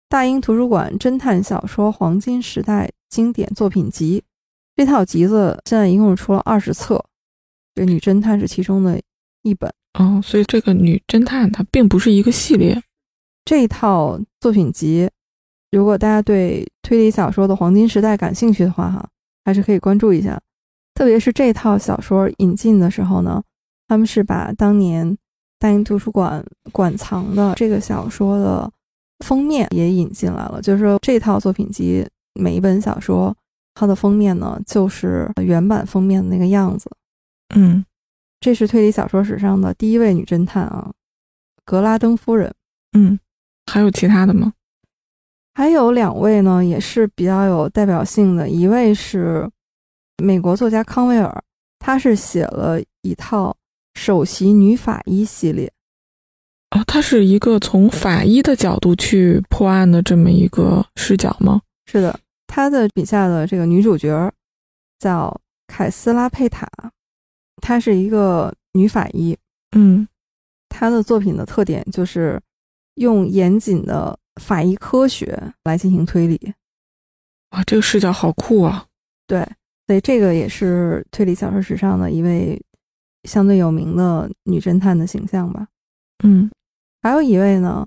[0.07, 4.23] 大英图书馆侦探小说黄金时代经典作品集。
[4.75, 7.03] 这套集子现在一共出了二十册，
[7.73, 9.01] 这女侦探是其中的
[9.41, 9.73] 一本。
[9.95, 12.79] 哦，所以这个女侦探它并不是一个系列。
[13.45, 15.09] 这套作品集，
[15.71, 19.07] 如果大家对推理小说的黄金时代感兴趣的话，哈，
[19.43, 20.39] 还是可以关注一下。
[20.93, 23.41] 特别是这套小说引进的时候呢，
[23.87, 25.17] 他们是把当年
[25.57, 28.71] 大英图书馆馆藏的这个小说的
[29.25, 30.61] 封面也引进来了。
[30.61, 33.35] 就是说，这套作品集每一本小说
[33.73, 36.91] 它的封面呢，就是原版封面的那个样子。
[37.55, 37.83] 嗯，
[38.39, 40.91] 这是推理小说史上的第一位女侦探啊，
[41.65, 42.53] 格拉登夫人。
[42.93, 43.17] 嗯，
[43.71, 44.53] 还有其他的吗？
[45.53, 49.49] 还有两位呢，也是比较有代表性的，一位是。
[50.23, 51.43] 美国作家康威尔，
[51.79, 53.57] 他是写了一套
[53.95, 55.71] 首席女法医系列。
[56.69, 61.59] 哦，他是一个从法医的角度去破案的这么一个视角吗？
[61.87, 64.31] 是的，他的笔下的这个女主角
[64.99, 66.69] 叫凯斯拉佩塔，
[67.59, 69.35] 她是一个女法医。
[69.75, 70.07] 嗯
[70.69, 72.39] 她的作品的特点就是
[72.95, 76.53] 用严谨的法医科学来进行推理。
[77.51, 78.85] 哇，这个视角好酷啊！
[79.27, 79.45] 对，
[79.87, 82.61] 所以这个也是推理小说史上的一位
[83.23, 85.67] 相对有名的女侦探的形象吧。
[86.23, 86.49] 嗯
[87.01, 87.85] 还有一位呢，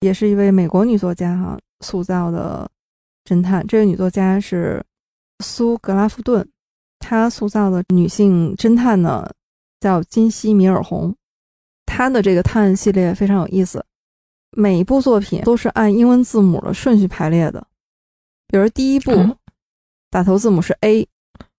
[0.00, 2.70] 也是一位美国女作家哈、塑造的
[3.24, 3.66] 侦探。
[3.66, 4.84] 这位女作家是
[5.42, 6.46] 苏格拉夫顿，
[6.98, 9.26] 她塑造的女性侦探呢
[9.80, 11.16] 叫金西米尔红。
[11.86, 13.84] 她的这个探案系列非常有意思，
[14.56, 17.66] 每一部作品都是按英文字母的顺序排列的。
[18.48, 19.36] 比如第一部嗯
[20.10, 21.06] 打头字母是 A，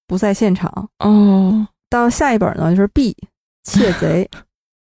[0.07, 3.15] 不在现场，哦，到下一本呢就是 B
[3.63, 4.29] 窃贼，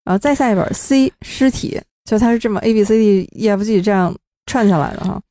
[0.03, 4.15] 然后再下一本 C 尸体，就它是这么 A B C D E F G 这样
[4.47, 5.21] 串下来的哈。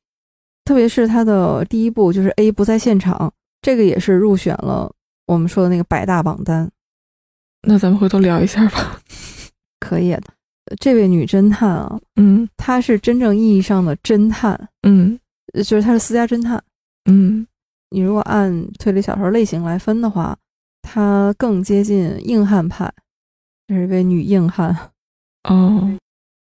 [0.63, 4.89] 特别是它的第一部就是 A 不在现场，这个也是入选了
[5.25, 6.71] 我们说的那个百大榜单，
[7.67, 9.01] 那咱们回头聊一下吧。
[9.79, 10.23] 可以的。
[10.79, 12.47] 这位女侦探啊，嗯。
[12.57, 15.19] 她是真正意义上的侦探，嗯。
[15.53, 16.61] 呃就是她是私家侦探。
[17.05, 17.45] 嗯。
[17.89, 20.37] 你如果按推理小说类型来分的话，
[20.81, 22.91] 她更接近硬汉派，
[23.67, 24.75] 这是一位女硬汉。
[25.43, 25.97] 哦。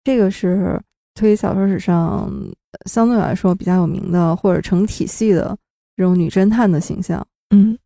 [0.04, 0.80] 这个是
[1.16, 2.32] 推理小说史上
[2.72, 5.58] 呃相对来说比较有名的或者成体系的
[5.96, 7.78] 这种女侦探的形象，嗯。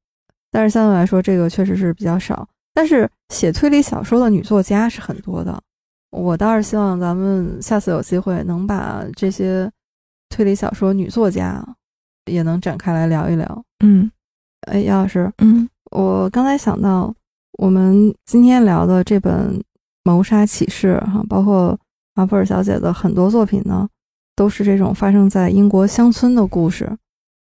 [0.52, 2.48] 但是相对来说这个确实是比较少。
[2.74, 5.62] 但是写推理小说的女作家是很多的，
[6.16, 9.70] 我倒是希望咱们下次有机会能把这些
[10.30, 11.62] 推理小说女作家
[12.32, 13.64] 也能展开来聊一聊。
[13.84, 14.10] 嗯
[14.62, 17.14] 哎，杨老师，嗯我刚才想到，
[17.60, 19.60] 我们今天聊的这本
[20.06, 21.78] 《谋杀启示》哈，包括
[22.14, 23.88] 马普尔小姐的很多作品呢，
[24.38, 26.98] 都是这种发生在英国乡村的故事。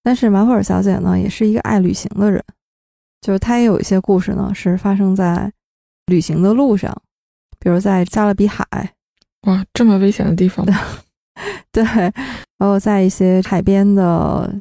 [0.03, 2.45] 但是马普尔小姐呢，也是一个爱旅行的人，
[3.23, 5.51] 就是她也有一些故事呢是发生在
[6.07, 6.95] 旅行的路上，
[7.61, 8.65] 比如在加勒比海，
[9.43, 10.67] 哇，这么危险的地方，
[11.71, 12.13] 对，然
[12.69, 14.53] 后在一些海边的，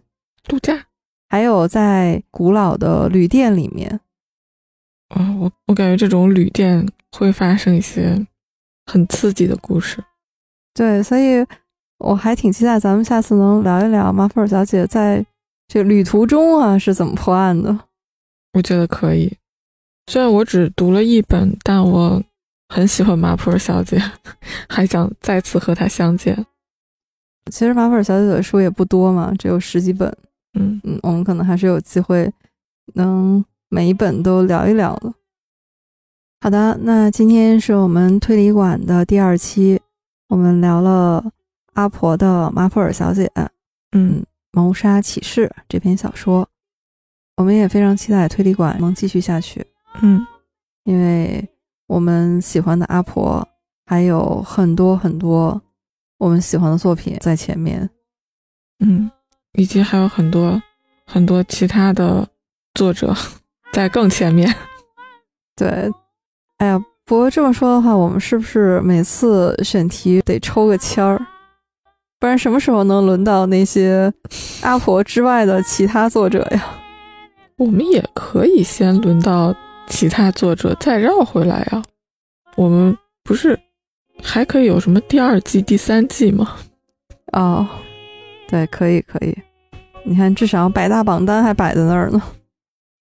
[0.43, 0.85] 度假。
[1.31, 3.99] 还有在古老的旅店里面。
[5.09, 8.25] 啊，我我感觉这种旅店会发生一些
[8.85, 10.03] 很刺激的故事。
[10.73, 11.45] 对，所以
[11.99, 15.23] 我还挺期待咱们下次能聊一聊马菲尔小姐在
[15.67, 17.77] 这旅途中啊是怎么破案的。
[18.53, 19.37] 我觉得可以。
[20.07, 22.23] 虽然我只读了一本，但我
[22.69, 23.99] 很喜欢马普尔小姐，
[24.69, 26.45] 还想再次和她相见。
[27.51, 30.15] 其实马普尔小姐的书也不多嘛，只有十几本。
[30.53, 32.31] 嗯，嗯，我们可能还是有机会
[32.93, 35.11] 能每一本都聊一聊的。
[36.41, 39.81] 好的，那今天是我们推理馆的第二期，
[40.27, 41.23] 我们聊了
[41.73, 43.31] 阿婆的马普尔小姐，
[43.91, 46.47] 嗯，谋杀启示这篇小说，
[47.35, 49.65] 我们也非常期待推理馆能继续下去。
[50.01, 50.25] 嗯，
[50.83, 51.47] 因为
[51.89, 53.45] 我们喜欢的阿婆
[53.87, 55.59] 还有很多很多
[56.19, 57.89] 我们喜欢的作品在前面。
[58.79, 59.09] 嗯，
[59.53, 60.61] 以及还有很多
[61.03, 62.27] 很多其他的
[62.75, 63.11] 作者
[63.73, 64.55] 在更前面。
[65.57, 65.89] 对，
[66.59, 71.19] 哎呀，不过这么说的话，我们是不是每次选题得抽个签儿？
[72.19, 74.13] 不然什么时候能轮到那些
[74.61, 76.63] 阿婆之外的其他作者呀？
[77.57, 79.55] 我们也可以先轮到
[79.89, 81.83] 其他作者，再绕回来啊。
[82.55, 83.59] 我们不是
[84.23, 86.55] 还可以有什么第二季、第三季吗？
[87.33, 87.67] 哦，
[88.47, 89.37] 对，可以可以。
[90.03, 92.21] 你看，至少百大榜单还摆在那儿呢。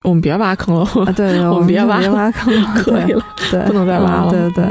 [0.04, 4.64] 我们别挖坑了，啊，对对， 我们别挖挖坑了， 可以了，对，不能再挖了嗯对对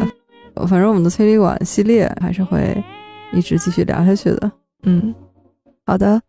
[0.55, 2.82] 对，反正我们的推理馆系列还是会
[3.34, 4.51] 一直继续聊下去的。
[4.84, 5.13] 嗯，
[5.86, 6.22] 好的，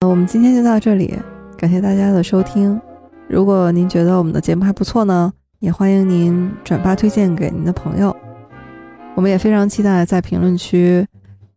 [0.00, 1.18] 那我们今天就到这里，
[1.58, 2.80] 感谢大家的收听。
[3.28, 8.16] 如果您觉得我们的节目还不错呢，也欢迎您转发推荐给您的朋友。
[9.14, 11.06] 我们也非常期待在评论区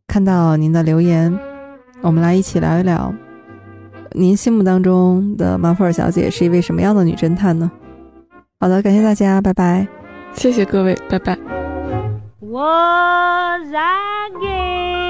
[0.07, 1.33] 看到您的留言，
[2.01, 3.13] 我们来一起聊一聊，
[4.11, 7.71] 您心目当中的马普尔小姐是一位什么样的女侦探呢？
[8.59, 9.87] 好的，感谢大家，拜拜。
[10.33, 11.37] 谢谢各位，拜拜。
[12.41, 15.00] was I gave